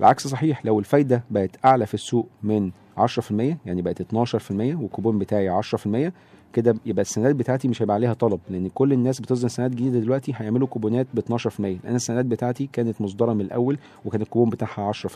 العكس 0.00 0.26
صحيح 0.26 0.64
لو 0.66 0.78
الفايدة 0.78 1.24
بقت 1.30 1.50
أعلى 1.64 1.86
في 1.86 1.94
السوق 1.94 2.28
من 2.42 2.70
10% 2.98 3.56
يعني 3.66 3.82
بقت 3.82 4.02
12% 4.02 4.50
والكوبون 4.50 5.18
بتاعي 5.18 5.62
10% 5.62 6.12
كده 6.52 6.76
يبقى 6.86 7.02
السندات 7.02 7.34
بتاعتي 7.36 7.68
مش 7.68 7.82
هيبقى 7.82 7.94
عليها 7.94 8.12
طلب 8.14 8.40
لأن 8.50 8.68
كل 8.68 8.92
الناس 8.92 9.20
بتصدر 9.20 9.48
سندات 9.48 9.70
جديدة 9.70 9.98
دلوقتي 10.00 10.32
هيعملوا 10.36 10.66
كوبونات 10.66 11.06
ب 11.14 11.20
12% 11.20 11.60
لأن 11.60 11.94
السندات 11.94 12.24
بتاعتي 12.24 12.68
كانت 12.72 13.00
مصدرة 13.00 13.32
من 13.32 13.40
الأول 13.40 13.78
وكان 14.04 14.22
الكوبون 14.22 14.50
بتاعها 14.50 14.92
10% 14.92 15.06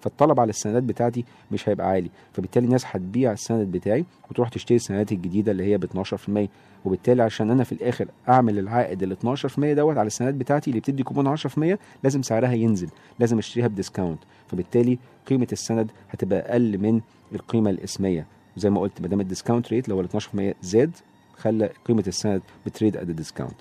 فالطلب 0.00 0.40
على 0.40 0.50
السندات 0.50 0.82
بتاعتي 0.82 1.24
مش 1.52 1.68
هيبقى 1.68 1.86
عالي. 1.86 2.10
فبالتالي 2.32 2.66
الناس 2.66 2.84
هتبيع 2.86 3.32
السند 3.32 3.72
بتاعي 3.72 4.04
وتروح 4.30 4.48
تشتري 4.48 4.76
السندات 4.76 5.12
الجديدة 5.12 5.52
اللي 5.52 5.64
هي 5.64 5.78
ب 5.78 5.84
12% 5.84 6.48
وبالتالي 6.84 7.22
عشان 7.22 7.50
أنا 7.50 7.64
في 7.64 7.72
الآخر 7.72 8.06
أعمل 8.28 8.58
العائد 8.58 9.02
ال 9.02 9.16
12% 9.36 9.58
دوت 9.58 9.96
على 9.96 10.06
السندات 10.06 10.34
بتاعتي 10.34 10.70
اللي 10.70 10.80
بتدي 10.80 11.02
كوبون 11.02 11.36
10% 11.36 11.78
لازم 12.04 12.22
سعرها 12.22 12.52
ينزل. 12.52 12.88
لازم 13.18 13.38
أشتريها 13.38 13.66
ب 13.66 13.71
discount. 13.71 14.18
فبالتالي 14.48 14.98
قيمة 15.26 15.46
السند 15.52 15.90
هتبقى 16.10 16.38
أقل 16.52 16.78
من 16.78 17.00
القيمة 17.34 17.70
الإسمية. 17.70 18.26
زي 18.56 18.70
ما 18.70 18.80
قلت 18.80 19.00
ما 19.00 19.08
دام 19.08 19.20
ال 19.20 19.26
discount 19.26 19.72
rate 19.72 19.84
اللي 19.84 19.94
هو 19.94 20.00
ال 20.00 20.08
12% 20.52 20.54
زاد 20.62 20.90
خلى 21.36 21.70
قيمة 21.84 22.04
السند 22.06 22.42
بت 22.66 22.75
trade 22.75 22.96
at 22.96 23.06
discount 23.06 23.54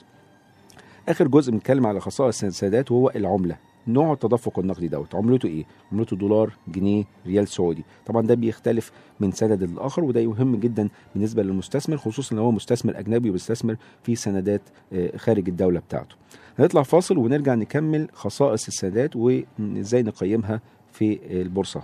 آخر 1.09 1.27
جزء 1.27 1.51
بنتكلم 1.51 1.87
على 1.87 1.99
خصائص 1.99 2.43
السندات 2.43 2.91
وهو 2.91 3.09
العملة 3.15 3.57
نوع 3.87 4.13
التدفق 4.13 4.59
النقدي 4.59 4.87
دوت. 4.87 5.15
عملته 5.15 5.47
إيه؟ 5.47 5.65
عملته 5.91 6.15
دولار 6.17 6.53
جنيه 6.67 7.03
ريال 7.27 7.47
سعودي. 7.47 7.83
طبعا 8.05 8.21
ده 8.27 8.35
بيختلف 8.35 8.91
من 9.19 9.31
سند 9.31 9.63
للآخر 9.63 10.03
وده 10.03 10.25
مهم 10.27 10.55
جدا 10.55 10.89
بالنسبة 11.15 11.43
للمستثمر 11.43 11.97
خصوصا 11.97 12.35
لو 12.35 12.41
هو 12.43 12.51
مستثمر 12.51 12.99
أجنبي 12.99 13.29
وبيستثمر 13.29 13.75
في 14.03 14.15
سندات 14.15 14.61
آه، 14.93 15.17
خارج 15.17 15.49
الدولة 15.49 15.79
بتاعته. 15.79 16.15
هنطلع 16.59 16.83
فاصل 16.83 17.17
ونرجع 17.17 17.55
نكمل 17.55 18.07
خصائص 18.13 18.67
السندات 18.67 19.15
وإزاي 19.15 20.03
نقيمها 20.03 20.61
في 20.91 21.19
البورصة. 21.41 21.83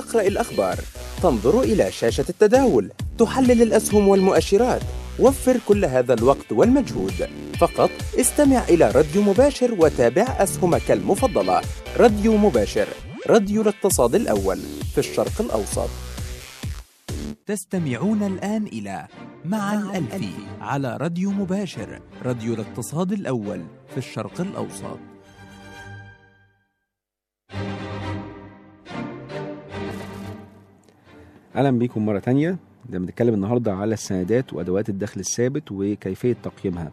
تقرأ 0.00 0.26
الأخبار. 0.26 0.78
تنظر 1.22 1.60
إلى 1.60 1.92
شاشة 1.92 2.24
التداول. 2.28 2.90
تحلل 3.18 3.62
الأسهم 3.62 4.08
والمؤشرات. 4.08 4.82
وفر 5.18 5.56
كل 5.68 5.84
هذا 5.84 6.14
الوقت 6.14 6.52
والمجهود. 6.52 7.28
فقط 7.60 7.90
استمع 8.20 8.64
إلى 8.68 8.90
راديو 8.90 9.22
مباشر 9.22 9.74
وتابع 9.78 10.22
أسهمك 10.22 10.90
المفضلة. 10.90 11.60
راديو 11.96 12.36
مباشر. 12.36 12.88
راديو 13.26 13.62
الاقتصاد 13.62 14.14
الأول. 14.14 14.58
في 14.94 14.98
الشرق 14.98 15.40
الأوسط. 15.40 15.88
تستمعون 17.46 18.22
الآن 18.22 18.66
إلى 18.66 19.06
مع 19.44 19.74
الألفي 19.74 20.32
على 20.60 20.96
راديو 20.96 21.30
مباشر. 21.30 22.00
راديو 22.24 22.54
الاقتصاد 22.54 23.12
الأول. 23.12 23.62
في 23.90 23.98
الشرق 23.98 24.40
الأوسط. 24.40 25.17
أهلا 31.56 31.70
بيكم 31.70 32.06
مرة 32.06 32.18
تانية. 32.18 32.56
ده 32.88 32.98
بنتكلم 32.98 33.34
النهارده 33.34 33.74
على 33.74 33.94
السندات 33.94 34.52
وأدوات 34.52 34.88
الدخل 34.88 35.20
الثابت 35.20 35.72
وكيفية 35.72 36.36
تقييمها. 36.42 36.92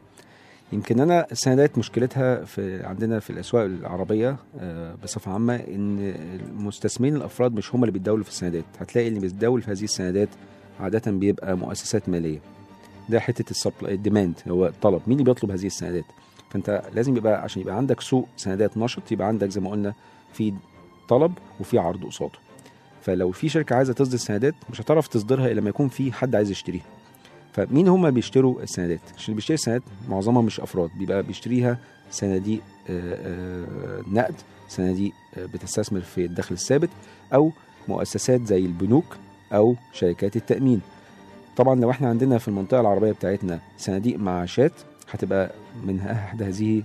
يمكن 0.74 1.00
أنا 1.00 1.28
السندات 1.32 1.78
مشكلتها 1.78 2.46
في 2.46 2.84
عندنا 2.84 3.20
في 3.20 3.30
الأسواق 3.30 3.64
العربية 3.66 4.36
آه، 4.60 4.96
بصفة 5.04 5.32
عامة 5.32 5.56
إن 5.56 6.14
المستثمرين 6.40 7.16
الأفراد 7.16 7.54
مش 7.54 7.76
هم 7.76 7.84
اللي 7.84 7.92
بيتداولوا 7.92 8.24
في 8.24 8.30
السندات. 8.30 8.66
هتلاقي 8.80 9.08
اللي 9.08 9.20
بيتداول 9.20 9.62
في 9.62 9.72
هذه 9.72 9.84
السندات 9.84 10.30
عادة 10.80 11.12
بيبقى 11.12 11.58
مؤسسات 11.58 12.10
مالية. 12.10 12.40
ده 13.10 13.20
حتة 13.20 13.52
ال 13.52 13.57
supply 13.57 13.90
ال 13.90 13.96
demand 13.96 14.36
هو 14.48 14.66
الطلب. 14.68 15.02
مين 15.08 15.20
اللي 15.20 15.34
بيطلب 15.34 15.52
هذه 15.52 15.66
السندات؟ 15.66 16.06
فأنت 16.50 16.82
لازم 16.94 17.18
يبقى 17.18 17.42
عشان 17.42 17.62
يبقى 17.62 17.76
عندك 17.78 18.02
سوق 18.02 18.28
سندات 18.38 18.78
نشط 18.78 19.12
يبقى 19.12 19.28
عندك 19.28 19.50
زي 19.50 19.62
ما 19.62 19.70
قلنا 19.72 19.94
في 20.34 20.54
طلب 21.10 21.34
وفي 21.60 21.78
عرض 21.80 22.06
قصاده. 22.06 22.45
فلو 23.06 23.32
في 23.32 23.50
شركة 23.50 23.76
عايزة 23.76 23.94
تصدر 23.94 24.18
سندات 24.18 24.56
مش 24.70 24.82
هتعرف 24.82 25.08
تصدرها 25.08 25.46
إلا 25.52 25.60
لما 25.60 25.70
يكون 25.70 25.88
في 25.88 26.12
حد 26.14 26.36
عايز 26.36 26.52
يشتريها. 26.52 26.84
فمين 27.54 27.88
هم 27.88 28.12
بيشتروا 28.12 28.62
السندات؟ 28.64 29.00
عشان 29.16 29.26
اللي 29.26 29.36
بيشتري 29.36 29.54
السندات 29.56 29.82
معظمها 30.10 30.42
مش 30.42 30.60
أفراد 30.60 30.90
بيبقى 31.00 31.24
بيشتريها 31.24 31.78
صناديق 32.12 32.62
آه، 32.90 33.16
آه، 33.16 34.02
نقد 34.12 34.36
صناديق 34.70 35.12
آه، 35.38 35.46
بتستثمر 35.46 36.02
في 36.02 36.26
الدخل 36.26 36.56
الثابت 36.56 36.90
أو 37.34 37.52
مؤسسات 37.88 38.42
زي 38.48 38.66
البنوك 38.66 39.06
أو 39.54 39.76
شركات 39.94 40.36
التأمين. 40.36 40.82
طبعا 41.58 41.76
لو 41.76 41.90
إحنا 41.92 42.10
عندنا 42.10 42.38
في 42.38 42.48
المنطقة 42.48 42.82
العربية 42.82 43.12
بتاعتنا 43.12 43.60
صناديق 43.78 44.20
معاشات 44.20 44.72
هتبقى 45.12 45.52
من 45.84 46.00
أحد 46.00 46.44
هذه 46.44 46.84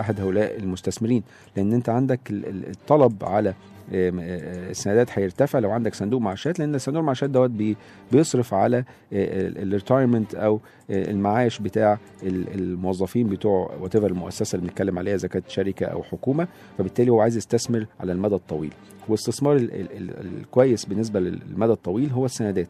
أحد 0.00 0.20
هؤلاء 0.20 0.56
المستثمرين. 0.58 1.22
لأن 1.56 1.72
أنت 1.72 1.88
عندك 1.88 2.30
ال- 2.30 2.46
ال- 2.46 2.70
الطلب 2.70 3.24
على 3.24 3.54
السندات 3.92 5.18
هيرتفع. 5.18 5.58
لو 5.58 5.70
عندك 5.70 5.94
صندوق 5.94 6.20
معاشات 6.20 6.58
لأن 6.58 6.78
صندوق 6.78 7.00
المعاشات 7.00 7.30
دوت 7.30 7.50
بي- 7.50 7.76
بيصرف 8.12 8.54
على 8.54 8.84
ال 9.12 9.23
retirement 9.23 10.34
أو 10.34 10.60
المعاش 10.90 11.58
بتاع 11.58 11.98
ال- 12.22 12.54
الموظفين 12.54 13.28
بتوع 13.28 13.70
وات 13.80 13.96
المؤسسة 13.96 14.56
اللي 14.56 14.66
بنتكلم 14.68 14.98
عليها 14.98 15.14
إذا 15.14 15.28
كانت 15.28 15.48
شركة 15.48 15.86
أو 15.86 16.02
حكومة. 16.02 16.48
فبالتالي 16.78 17.10
هو 17.10 17.20
عايز 17.20 17.36
يستثمر 17.36 17.86
على 18.00 18.12
المدى 18.12 18.34
الطويل. 18.34 18.72
والاستثمار 19.08 19.56
ال- 19.56 19.74
ال- 19.74 19.96
ال- 19.96 20.26
الكويس 20.40 20.84
بالنسبة 20.84 21.20
للمدى 21.20 21.72
الطويل 21.72 22.10
هو 22.10 22.24
السندات. 22.24 22.68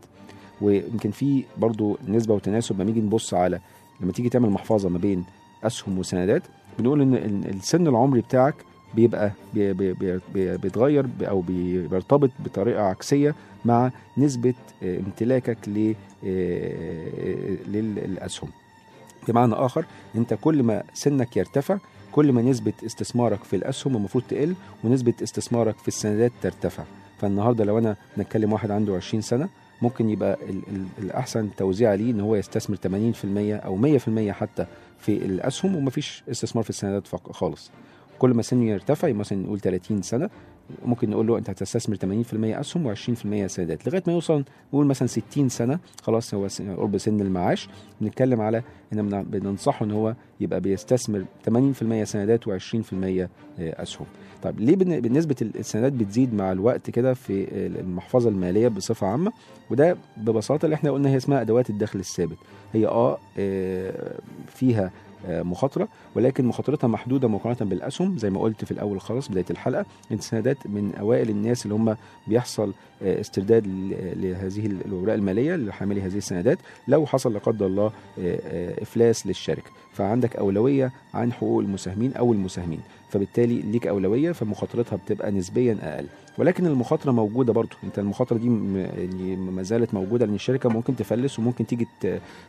ويمكن 0.60 1.10
في 1.10 1.44
برضو 1.58 1.98
نسبة 2.08 2.34
وتناسب 2.34 2.74
لما 2.74 2.84
نيجي 2.84 3.00
نبص 3.00 3.34
على 3.34 3.60
لما 4.00 4.12
تيجي 4.12 4.28
تعمل 4.28 4.50
محفظة 4.50 4.88
ما 4.88 4.98
بين 4.98 5.24
أسهم 5.64 5.98
وسندات 5.98 6.42
بنقول 6.78 7.00
إن 7.02 7.44
السن 7.54 7.86
العمري 7.86 8.20
بتاعك 8.20 8.54
بيبقى 8.96 9.30
بي 9.54 9.72
بي 9.72 9.92
بي 9.92 10.20
بي 10.34 10.56
بيتغير 10.56 11.06
أو 11.22 11.40
بي- 11.40 11.86
بيرتبط 11.88 12.30
بطريقة 12.44 12.82
عكسية 12.82 13.34
مع 13.64 13.90
نسبة 14.18 14.54
آه، 14.82 14.98
امتلاكك 14.98 15.58
ل 15.68 15.94
آه، 16.26 17.56
للأسهم. 17.68 18.50
بمعنى 19.28 19.54
آخر 19.54 19.84
أنت 20.16 20.34
كل 20.40 20.62
ما 20.62 20.82
سنك 20.94 21.36
يرتفع 21.36 21.78
كل 22.12 22.32
ما 22.32 22.42
نسبة 22.42 22.72
استثمارك 22.86 23.44
في 23.44 23.56
الأسهم 23.56 23.96
المفروض 23.96 24.24
تقل 24.28 24.54
ونسبة 24.84 25.14
استثمارك 25.22 25.78
في 25.78 25.88
السندات 25.88 26.32
ترتفع. 26.42 26.84
فالنهاردة 27.20 27.64
لو 27.64 27.78
أنا 27.78 27.96
نتكلم 28.18 28.52
واحد 28.52 28.70
عنده 28.70 28.96
20 28.96 29.20
سنة 29.20 29.48
ممكن 29.82 30.10
يبقى 30.10 30.38
ال 30.50 30.62
ال 30.68 30.84
الأحسن 30.98 31.48
توزيع 31.56 31.94
ليه 31.94 32.10
إن 32.10 32.20
هو 32.20 32.36
يستثمر 32.36 32.76
80% 32.76 32.84
أو 33.64 33.76
100% 33.76 34.30
حتى 34.32 34.66
في 34.98 35.16
الأسهم 35.16 35.76
ومفيش 35.76 36.22
استثمار 36.30 36.64
في 36.64 36.70
السندات 36.70 37.06
خالص. 37.32 37.70
كل 38.24 38.30
ما 38.34 38.42
سنه 38.42 38.64
يرتفع 38.64 39.12
مثلا 39.12 39.38
نقول 39.38 39.60
30 39.60 40.02
سنة 40.02 40.30
ممكن 40.84 41.10
نقول 41.10 41.26
له 41.26 41.38
أنت 41.38 41.50
هتستثمر 41.50 41.96
80% 41.96 42.00
أسهم 42.34 42.94
و20% 42.94 43.46
سندات 43.46 43.86
لغاية 43.86 44.02
ما 44.06 44.12
يوصل 44.12 44.44
نقول 44.72 44.86
مثلا 44.86 45.08
60 45.08 45.48
سنة 45.48 45.78
خلاص 46.02 46.34
هو 46.34 46.46
قرب 46.76 46.98
سن 46.98 47.20
المعاش. 47.20 47.68
بنتكلم 48.00 48.40
على 48.40 48.62
إن 48.92 49.08
بن- 49.08 49.22
بننصحه 49.22 49.84
إن 49.86 49.90
هو 49.90 50.14
يبقى 50.40 50.60
بيستثمر 50.60 51.24
80% 51.46 52.04
سندات 52.04 52.44
و20% 52.48 53.28
أسهم. 53.58 54.06
طيب 54.42 54.60
ليه 54.60 54.76
بالن- 54.76 55.00
بالنسبة 55.00 55.36
السندات 55.42 55.92
بتزيد 55.92 56.34
مع 56.34 56.52
الوقت 56.52 56.90
كده 56.90 57.14
في 57.14 57.46
المحفظة 57.80 58.28
المالية 58.30 58.68
بصفة 58.68 59.06
عامة؟ 59.06 59.32
وده 59.70 59.96
ببساطة 60.16 60.64
اللي 60.64 60.74
إحنا 60.74 60.90
قلنا 60.90 61.08
هي 61.10 61.16
اسمها 61.16 61.40
أدوات 61.40 61.70
الدخل 61.70 61.98
الثابت. 61.98 62.36
هي 62.72 62.86
آه 62.86 63.18
آه، 63.38 64.18
فيها 64.54 64.90
مخاطرة 65.28 65.88
ولكن 66.14 66.44
مخاطرتها 66.44 66.88
محدودة 66.88 67.28
مقارنة 67.28 67.70
بالأسهم. 67.70 68.18
زي 68.18 68.30
ما 68.30 68.40
قلت 68.40 68.64
في 68.64 68.70
الأول 68.70 69.00
خالص 69.00 69.28
بداية 69.28 69.44
الحلقة 69.50 69.86
السندات 70.12 70.66
من 70.66 70.94
أوائل 70.94 71.30
الناس 71.30 71.64
اللي 71.64 71.74
هم 71.74 71.96
بيحصل 72.26 72.72
آه، 73.02 73.20
استرداد 73.20 73.66
لهذه 74.16 74.66
الاوراق 74.66 75.14
المالية 75.14 75.56
لحاملي 75.56 76.02
هذه 76.02 76.16
السندات 76.16 76.58
لو 76.88 77.06
حصل 77.06 77.32
لا 77.32 77.38
قدر 77.38 77.66
الله 77.66 77.86
آه، 77.86 77.92
آه، 78.18 78.82
إفلاس 78.82 79.26
للشركة. 79.26 79.70
فعندك 79.92 80.36
أولوية 80.36 80.92
عن 81.14 81.32
حقوق 81.32 81.60
المساهمين 81.60 82.12
أو 82.12 82.32
المساهمين. 82.32 82.80
فبالتالي 83.10 83.60
ليك 83.62 83.86
أولوية 83.86 84.32
فمخاطرتها 84.32 84.96
بتبقى 84.96 85.30
نسبيا 85.30 85.78
أقل. 85.82 86.06
ولكن 86.38 86.66
المخاطرة 86.66 87.12
موجودة 87.12 87.52
برضو 87.52 87.76
انت 87.84 87.98
المخاطرة 87.98 88.36
دي 88.38 88.46
يعني 88.46 89.36
ما 89.36 89.62
زالت 89.62 89.94
موجودة 89.94 90.26
لأن 90.26 90.34
الشركة 90.34 90.68
ممكن 90.68 90.96
تفلس 90.96 91.38
وممكن 91.38 91.66
تيجي 91.66 91.86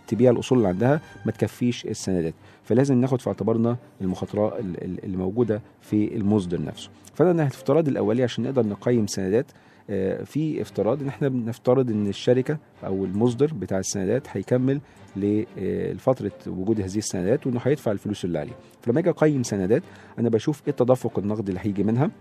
تبيع 0.07 0.31
الأصول 0.31 0.57
اللي 0.57 0.67
عندها 0.69 1.01
ما 1.25 1.31
تكفيش 1.31 1.85
السندات 1.85 2.33
فلازم 2.63 3.01
ناخد 3.01 3.21
في 3.21 3.27
اعتبارنا 3.27 3.77
المخاطرة 4.01 4.59
ال- 4.59 4.83
ال- 4.83 5.03
اللي 5.05 5.17
موجودة 5.17 5.61
في 5.81 6.15
المصدر 6.15 6.61
نفسه. 6.61 6.89
فأنا 7.13 7.31
الافتراض 7.31 7.87
الاولي 7.87 8.23
عشان 8.23 8.43
نقدر 8.43 8.65
نقيم 8.65 9.07
سندات. 9.07 9.45
آه، 9.89 10.23
في 10.23 10.61
افتراض 10.61 11.01
إن 11.01 11.07
إحنا 11.07 11.27
بنفترض 11.27 11.89
إن 11.91 12.07
الشركة 12.07 12.57
أو 12.85 13.05
المصدر 13.05 13.53
بتاع 13.53 13.79
السندات 13.79 14.27
هيكمل 14.31 14.81
لفترة 15.17 16.31
وجود 16.47 16.81
هذه 16.81 16.97
السندات 16.97 17.47
وإنه 17.47 17.59
هيدفع 17.63 17.91
الفلوس 17.91 18.25
اللي 18.25 18.39
عليه. 18.39 18.51
فلما 18.81 18.99
أجي 18.99 19.09
أقيم 19.09 19.43
سندات 19.43 19.83
أنا 20.19 20.29
بشوف 20.29 20.61
إيه 20.65 20.69
التدفق 20.71 21.19
النقدي 21.19 21.49
اللي 21.49 21.59
هيجي 21.63 21.83
منها. 21.83 22.11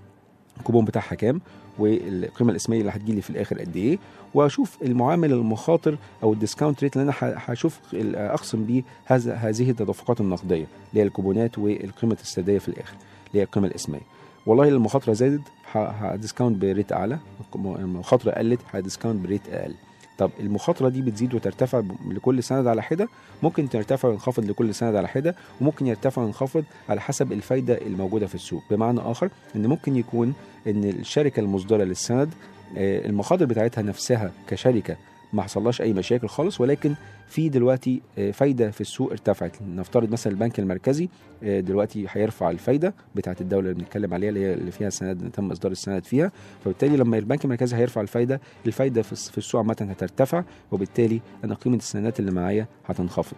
الكوبون 0.59 0.85
بتاعها 0.85 1.15
كام 1.15 1.41
والقيمة 1.79 2.51
الإسمية 2.51 2.81
اللي 2.81 2.91
هتجيلي 2.91 3.21
في 3.21 3.31
الآخر 3.31 3.59
قد 3.59 3.77
إيه 3.77 3.99
وأشوف 4.35 4.79
المعامل 4.83 5.33
المخاطر 5.33 5.99
أو 6.23 6.33
ال 6.33 6.38
discount 6.38 6.83
rate 6.83 6.97
اللي 6.97 7.05
أنا 7.05 7.15
هشوف 7.21 7.81
أقسم 8.15 8.65
بيه 8.65 8.83
هذه 9.07 9.71
التدفقات 9.71 10.21
النقدية 10.21 10.67
اللي 10.91 11.01
هي 11.01 11.03
الكوبونات 11.03 11.59
والقيمة 11.59 12.17
السدادية 12.23 12.59
في 12.59 12.69
الآخر 12.69 12.97
اللي 13.29 13.39
هي 13.41 13.43
القيمة 13.43 13.67
الإسمية. 13.67 14.01
والله 14.47 14.69
المخاطرة 14.69 15.13
زادت 15.13 15.43
ه 15.75 15.84
discount 15.84 16.57
ب 16.63 16.69
rate 16.69 16.93
أعلى 16.93 17.19
المخاطرة 17.55 18.31
قلت 18.31 18.61
ه 18.73 18.79
discount 18.79 19.25
ب 19.27 19.31
rate 19.31 19.49
أقل. 19.49 19.75
طب 20.19 20.31
المخاطرة 20.41 20.89
دي 20.89 21.03
بتزيد 21.03 21.35
وترتفع 21.35 21.83
لكل 22.09 22.43
سند 22.43 22.67
على 22.67 22.83
حدة 22.83 23.09
ممكن 23.43 23.69
ترتفع 23.69 24.09
وينخفض 24.09 24.45
لكل 24.45 24.75
سند 24.75 24.97
على 24.97 25.09
حدة 25.09 25.35
وممكن 25.61 25.87
يرتفع 25.87 26.23
وينخفض 26.23 26.65
على 26.89 27.01
حسب 27.01 27.33
الفايدة 27.33 27.75
الموجودة 27.87 28.27
في 28.27 28.35
السوق. 28.35 28.63
بمعنى 28.71 29.01
آخر 29.01 29.29
إن 29.57 29.67
ممكن 29.67 29.97
يكون 29.97 30.35
إن 30.67 30.85
الشركة 30.85 31.41
المصدرة 31.41 31.85
للسند 31.85 32.31
آه، 32.77 33.07
المخاطر 33.07 33.45
بتاعتها 33.45 33.83
نفسها 33.83 34.33
كشركة 34.49 34.97
ما 35.35 35.43
حصلهاش 35.43 35.81
أي 35.81 35.93
مشاكل 35.93 36.29
خالص 36.29 36.61
ولكن 36.61 36.95
في 37.29 37.49
دلوقتي 37.49 38.03
آه، 38.19 38.31
فايدة 38.31 38.71
في 38.71 38.81
السوق 38.81 39.11
ارتفعت. 39.11 39.57
نفترض 39.63 40.11
مثلا 40.11 40.33
البنك 40.33 40.59
المركزي 40.59 41.09
آه، 41.43 41.61
دلوقتي 41.61 42.07
هيرفع 42.09 42.51
الفايدة 42.51 42.95
بتاعت 43.15 43.41
الدولة 43.41 43.71
اللي 43.71 43.81
بنتكلم 43.83 44.15
عليها 44.15 44.29
اللي 44.29 44.41
هي 44.41 44.55
اللي 44.55 44.71
فيها 44.71 44.91
سند 44.91 45.31
تم 45.31 45.51
إصدار 45.51 45.73
السند 45.73 46.05
فيها. 46.05 46.33
فبالتالي 46.65 46.97
لما 46.97 47.19
البنك 47.19 47.45
المركزي 47.45 47.77
هيرفع 47.77 48.01
الفايدة 48.01 48.41
الفايدة 48.67 49.03
في 49.03 49.39
السوق 49.39 49.61
عامة 49.61 49.77
هترتفع 49.91 50.45
وبالتالي 50.73 51.21
أنا 51.45 51.55
قيمة 51.55 51.77
السندات 51.77 52.21
اللي 52.21 52.31
معايا 52.31 52.67
هتنخفض. 52.87 53.37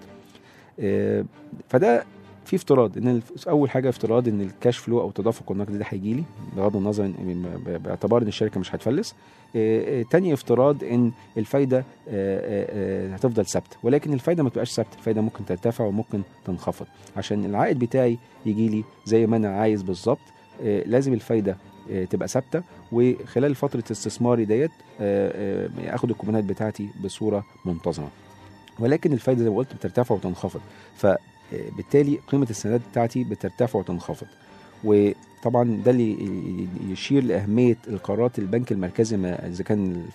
آه، 0.80 1.24
فده 1.68 2.04
في 2.46 2.56
افتراض 2.56 2.98
إن 2.98 3.22
أول 3.48 3.70
حاجة 3.70 3.88
افتراض 3.88 4.28
إن 4.28 4.40
الكاش 4.40 4.78
فلو 4.78 5.00
أو 5.00 5.08
التدفق 5.08 5.52
النقدي 5.52 5.78
ده 5.78 5.84
هيجي 5.88 6.14
لي 6.14 6.24
بغض 6.56 6.76
النظر 6.76 7.12
باعتبار 7.66 8.22
إن 8.22 8.28
الشركة 8.28 8.60
مش 8.60 8.74
هتفلس. 8.74 9.14
تاني 10.10 10.32
افتراض 10.32 10.84
إن 10.84 11.12
الفايدة 11.36 11.84
هتفضل 13.14 13.46
ثابتة 13.46 13.76
ولكن 13.82 14.12
الفايدة 14.12 14.42
ما 14.42 14.50
تبقاش 14.50 14.72
ثابتة 14.72 14.94
الفايدة 14.98 15.20
ممكن 15.20 15.44
ترتفع 15.44 15.84
وممكن 15.84 16.22
تنخفض. 16.44 16.86
عشان 17.16 17.44
العائد 17.44 17.78
بتاعي 17.78 18.18
يجي 18.46 18.68
لي 18.68 18.84
زي 19.04 19.26
ما 19.26 19.36
أنا 19.36 19.48
عايز 19.48 19.82
بالظبط 19.82 20.18
لازم 20.62 21.12
الفايدة 21.12 21.56
تبقى 22.10 22.28
ثابتة. 22.28 22.62
وخلال 22.92 23.54
فترة 23.54 23.84
استثماري 23.90 24.44
ديت 24.44 24.70
آخد 25.94 26.10
الكوبونات 26.10 26.44
بتاعتي 26.44 26.88
بصورة 27.04 27.44
منتظمة. 27.64 28.08
ولكن 28.78 29.12
الفايدة 29.12 29.42
زي 29.44 29.50
ما 29.50 29.56
قلت 29.56 29.74
بترتفع 29.74 30.14
وتنخفض. 30.14 30.60
فبالتالي 31.50 32.18
قيمة 32.28 32.46
السندات 32.50 32.80
بتاعتي 32.90 33.24
بترتفع 33.24 33.78
وتنخفض. 33.78 34.26
وطبعا 34.84 35.82
ده 35.84 35.90
اللي 35.90 36.16
يشير 36.90 37.24
لأهمية 37.24 37.76
القرارات 37.88 38.38
البنك 38.38 38.72
المركزي 38.72 39.16
إذا 39.16 39.64
كان 39.64 40.06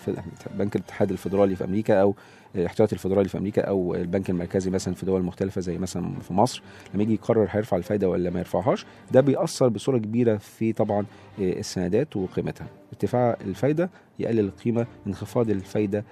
بنك 0.54 0.76
الاتحاد 0.76 1.10
الفدرالي 1.10 1.56
في 1.56 1.64
أمريكا 1.64 1.94
أو 2.00 2.14
الاحتياطي 2.54 2.92
الفدرالي 2.92 3.28
في 3.28 3.38
أمريكا 3.38 3.62
أو 3.62 3.94
البنك 3.94 4.30
المركزي 4.30 4.70
مثلا 4.70 4.94
في 4.94 5.06
دول 5.06 5.22
مختلفة 5.22 5.60
زي 5.60 5.78
مثلا 5.78 6.20
في 6.20 6.34
مصر 6.34 6.62
لما 6.94 7.02
يجي 7.02 7.14
يقرر 7.14 7.46
هيرفع 7.50 7.76
الفايدة 7.76 8.08
ولا 8.08 8.30
ما 8.30 8.38
يرفعهاش 8.38 8.86
ده 9.12 9.20
بيأثر 9.20 9.68
بصورة 9.68 9.98
كبيرة 9.98 10.36
في 10.36 10.72
طبعا 10.72 11.00
آه، 11.40 11.52
السندات 11.52 12.16
وقيمتها. 12.16 12.66
ارتفاع 12.92 13.36
الفايدة 13.40 13.90
يقلل 14.18 14.40
القيمة 14.40 14.86
انخفاض 15.06 15.50
الفايدة 15.50 16.04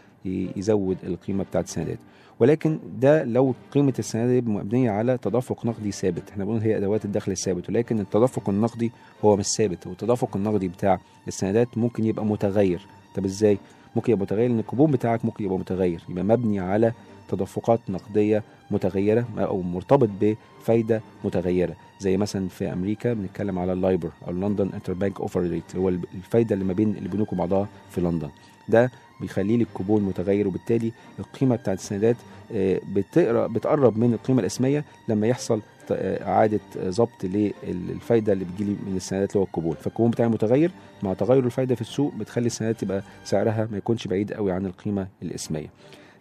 يزود 0.56 0.96
القيمة 1.04 1.44
بتاعت 1.44 1.64
السندات. 1.64 1.98
ولكن 2.40 2.78
ده 2.98 3.24
لو 3.24 3.54
قيمة 3.72 3.94
السندات 3.98 4.44
مبنية 4.44 4.90
على 4.90 5.18
تدفق 5.18 5.66
نقدي 5.66 5.92
ثابت. 5.92 6.30
إحنا 6.30 6.44
بنقول 6.44 6.60
هي 6.60 6.76
أدوات 6.76 7.04
الدخل 7.04 7.32
الثابت 7.32 7.68
ولكن 7.68 8.00
التدفق 8.00 8.48
النقدي 8.48 8.92
هو 9.24 9.36
مش 9.36 9.46
ثابت 9.46 9.86
والتدفق 9.86 10.36
النقدي 10.36 10.68
بتاع 10.68 11.00
السندات 11.28 11.78
ممكن 11.78 12.04
يبقى 12.04 12.24
متغير. 12.24 12.86
طب 13.14 13.24
إزاي؟ 13.24 13.58
ممكن 13.96 14.12
يبقى 14.12 14.22
متغير 14.22 14.50
ان 14.50 14.58
الكوبون 14.58 14.90
بتاعك 14.90 15.24
ممكن 15.24 15.44
يبقى 15.44 15.58
متغير. 15.58 16.02
يبقى 16.08 16.24
مبني 16.24 16.60
على 16.60 16.92
تدفقات 17.28 17.80
نقدية 17.88 18.42
متغيرة 18.70 19.24
أو 19.38 19.62
مرتبط 19.62 20.08
بفايدة 20.20 21.02
متغيرة. 21.24 21.76
زي 22.00 22.16
مثلا 22.16 22.48
في 22.48 22.72
أمريكا 22.72 23.12
بنتكلم 23.12 23.58
على 23.58 23.72
ال 23.72 23.79
LIBOR 23.79 24.10
أو 24.26 24.32
London 24.32 24.70
Interbank 24.74 25.20
Offer 25.20 25.40
Rate 25.40 25.76
هو 25.76 25.88
الفايدة 25.88 26.54
اللي 26.54 26.64
ما 26.64 26.72
بين 26.72 26.96
البنوك 26.96 27.32
وبعضها 27.32 27.68
في 27.90 28.00
لندن. 28.00 28.28
ده 28.68 28.90
بيخلي 29.20 29.56
لي 29.56 29.62
الكوبون 29.62 30.02
متغير 30.02 30.48
وبالتالي 30.48 30.92
القيمة 31.18 31.56
بتاعت 31.56 31.78
السندات 31.78 32.16
آه، 32.54 32.80
بتقرب 33.26 33.98
من 33.98 34.14
القيمة 34.14 34.40
الإسمية 34.40 34.84
لما 35.08 35.26
يحصل 35.26 35.60
آه، 35.92 36.28
إعادة 36.28 36.60
آه، 36.80 36.90
ضبط 36.90 37.24
للفايدة 37.24 38.32
اللي 38.32 38.44
بتجيلي 38.44 38.76
من 38.86 38.96
السندات 38.96 39.30
اللي 39.30 39.40
هو 39.40 39.44
الكوبون. 39.44 39.74
فالكوبون 39.74 40.10
بتاعي 40.10 40.28
متغير 40.28 40.70
مع 41.02 41.12
تغير 41.14 41.44
الفايدة 41.44 41.74
في 41.74 41.80
السوق 41.80 42.14
بتخلي 42.14 42.46
السندات 42.46 42.80
تبقى 42.80 43.02
سعرها 43.24 43.68
ما 43.70 43.78
يكونش 43.78 44.06
بعيد 44.06 44.32
قوي 44.32 44.52
عن 44.52 44.66
القيمة 44.66 45.08
الإسمية. 45.22 45.66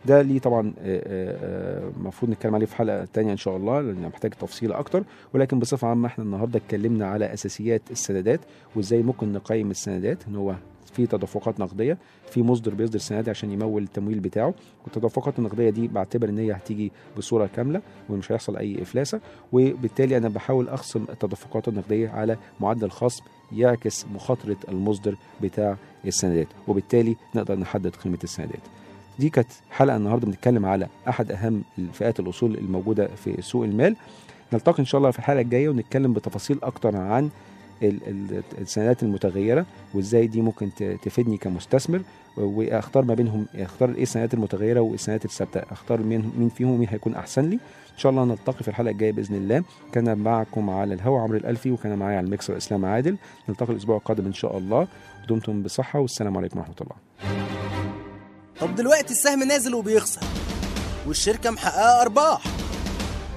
ده 0.06 0.22
ليه 0.22 0.40
طبعا 0.40 0.74
المفروض 1.98 2.32
نتكلم 2.32 2.56
عليه 2.56 2.66
في 2.66 2.76
حلقة 2.76 3.06
تانية 3.14 3.32
إن 3.32 3.38
شاء 3.38 3.58
الله 3.58 3.82
لأن 3.82 4.08
محتاج 4.08 4.32
تفصيل 4.32 4.72
أكتر. 4.74 5.04
ولكن 5.34 5.60
بصفة 5.60 5.88
عامة 5.88 6.08
إحنا 6.08 6.24
النهارده 6.24 6.60
اتكلمنا 6.60 7.08
على 7.08 7.34
أساسيات 7.34 7.82
السندات 7.92 8.40
وإزاي 8.76 9.02
ممكن 9.04 9.34
نقيم 9.34 9.72
السندات 9.72 10.18
إن 10.28 10.36
هو 10.36 10.56
في 10.90 11.08
تدفقات 11.08 11.60
نقدية 11.60 11.98
في 12.32 12.42
مصدر 12.44 12.74
بيصدر 12.74 13.00
سندات 13.00 13.30
عشان 13.30 13.52
يمول 13.52 13.84
التمويل 13.84 14.20
بتاعه. 14.20 14.54
والتدفقات 14.84 15.40
النقدية 15.40 15.70
دي 15.70 15.88
بعتبر 15.88 16.30
إن 16.30 16.38
هي 16.38 16.52
هتيجي 16.52 16.92
بصورة 17.18 17.50
كاملة 17.56 17.82
ومش 18.10 18.32
هيحصل 18.32 18.58
أي 18.58 18.82
إفلاسة. 18.82 19.20
وبالتالي 19.52 20.18
أنا 20.18 20.30
بحاول 20.30 20.70
أخصم 20.70 21.06
التدفقات 21.10 21.68
النقدية 21.68 22.10
على 22.10 22.38
معدل 22.60 22.90
خصم 22.90 23.24
يعكس 23.52 24.06
مخاطرة 24.16 24.58
المصدر 24.70 25.16
بتاع 25.42 25.78
السندات 26.06 26.48
وبالتالي 26.68 27.16
نقدر 27.36 27.56
نحدد 27.60 27.96
قيمة 27.96 28.20
السندات 28.24 28.60
دي 29.20 29.30
كانت 29.30 29.48
حلقة 29.72 29.98
النهارده 29.98 30.28
بنتكلم 30.28 30.66
على 30.66 30.88
أحد 31.08 31.32
أهم 31.32 31.64
الفئات 31.80 32.20
الأصول 32.20 32.56
الموجودة 32.58 33.08
في 33.08 33.42
سوق 33.42 33.64
المال. 33.64 33.96
نلتقي 34.54 34.80
إن 34.80 34.86
شاء 34.86 35.00
الله 35.00 35.12
في 35.12 35.20
الحلقة 35.20 35.42
الجاية 35.42 35.70
ونتكلم 35.70 36.14
بتفاصيل 36.14 36.60
أكتر 36.64 36.98
عن 36.98 37.30
السندات 38.62 39.04
المتغيرة 39.04 39.66
وإزاي 39.94 40.28
دي 40.28 40.42
ممكن 40.42 40.70
تفيدني 41.04 41.38
كمستثمر 41.38 42.02
وأختار 42.38 43.04
ما 43.06 43.14
بينهم 43.14 43.46
أختار 43.56 43.90
إيه 43.90 44.04
السندات 44.04 44.34
المتغيرة 44.34 44.80
والسندات 44.80 45.26
الثابتة 45.26 45.62
أختار 45.72 46.00
مين 46.02 46.32
مين 46.38 46.50
فيهم 46.50 46.80
مين 46.80 46.90
هيكون 46.90 47.16
أحسن 47.16 47.50
لي. 47.50 47.56
إن 47.94 47.98
شاء 48.04 48.10
الله 48.10 48.26
نلتقي 48.26 48.64
في 48.64 48.68
الحلقة 48.68 48.92
الجاية 48.92 49.12
بإذن 49.12 49.36
الله. 49.36 49.64
كان 49.92 50.18
معكم 50.18 50.70
على 50.70 50.94
الهوا 50.94 51.20
عمرو 51.20 51.38
الألفي 51.38 51.72
وكان 51.72 51.98
معايا 51.98 52.18
على 52.18 52.26
الميكسر 52.26 52.58
اسلام 52.58 52.86
عادل. 52.86 53.18
نلتقي 53.50 53.74
الأسبوع 53.74 53.98
القادم 53.98 54.26
إن 54.26 54.34
شاء 54.34 54.58
الله. 54.58 54.88
دمتم 55.30 55.64
بصحة 55.64 56.00
والسلام 56.00 56.38
عليكم 56.38 56.60
ورحمة 56.60 56.76
الله. 56.82 56.96
طب 58.60 58.76
دلوقتي 58.76 59.12
السهم 59.14 59.44
نازل 59.44 59.76
وبيخسر 59.76 60.22
والشركة 61.08 61.52
محققة 61.52 62.02
أرباح. 62.02 62.44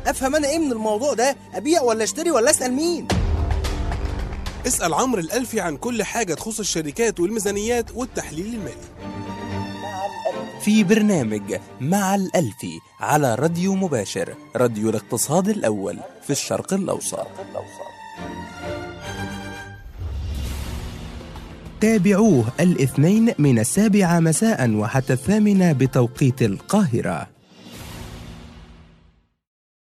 أفهم 0.06 0.36
أنا 0.36 0.48
إيه 0.48 0.58
من 0.58 0.72
الموضوع 0.72 1.14
ده؟ 1.14 1.36
أبيع 1.54 1.82
ولا 1.82 2.04
أشتري 2.04 2.30
ولا 2.30 2.50
أسأل 2.50 2.72
مين؟ 2.72 3.08
اسأل 4.66 4.94
عمرو 4.94 5.20
الألفي 5.20 5.60
عن 5.60 5.76
كل 5.76 6.02
حاجة 6.02 6.34
تخص 6.34 6.58
الشركات 6.58 7.20
والميزانيات 7.20 7.90
والتحليل 7.94 8.46
المالي. 8.46 8.74
في 10.64 10.84
برنامج 10.84 11.54
مع 11.80 12.14
الألفي 12.14 12.78
على 13.00 13.34
راديو 13.34 13.74
مباشر 13.74 14.34
راديو 14.56 14.90
الاقتصاد 14.90 15.48
الأول 15.48 15.98
في 16.22 16.30
الشرق 16.30 16.74
الأوسط. 16.74 17.26
تابعوه 21.80 22.44
الاثنين 22.60 23.34
من 23.38 23.58
السابعة 23.58 24.20
مساء 24.20 24.70
وحتى 24.70 25.12
الثامنة 25.12 25.72
بتوقيت 25.72 26.42
القاهرة. 26.42 27.28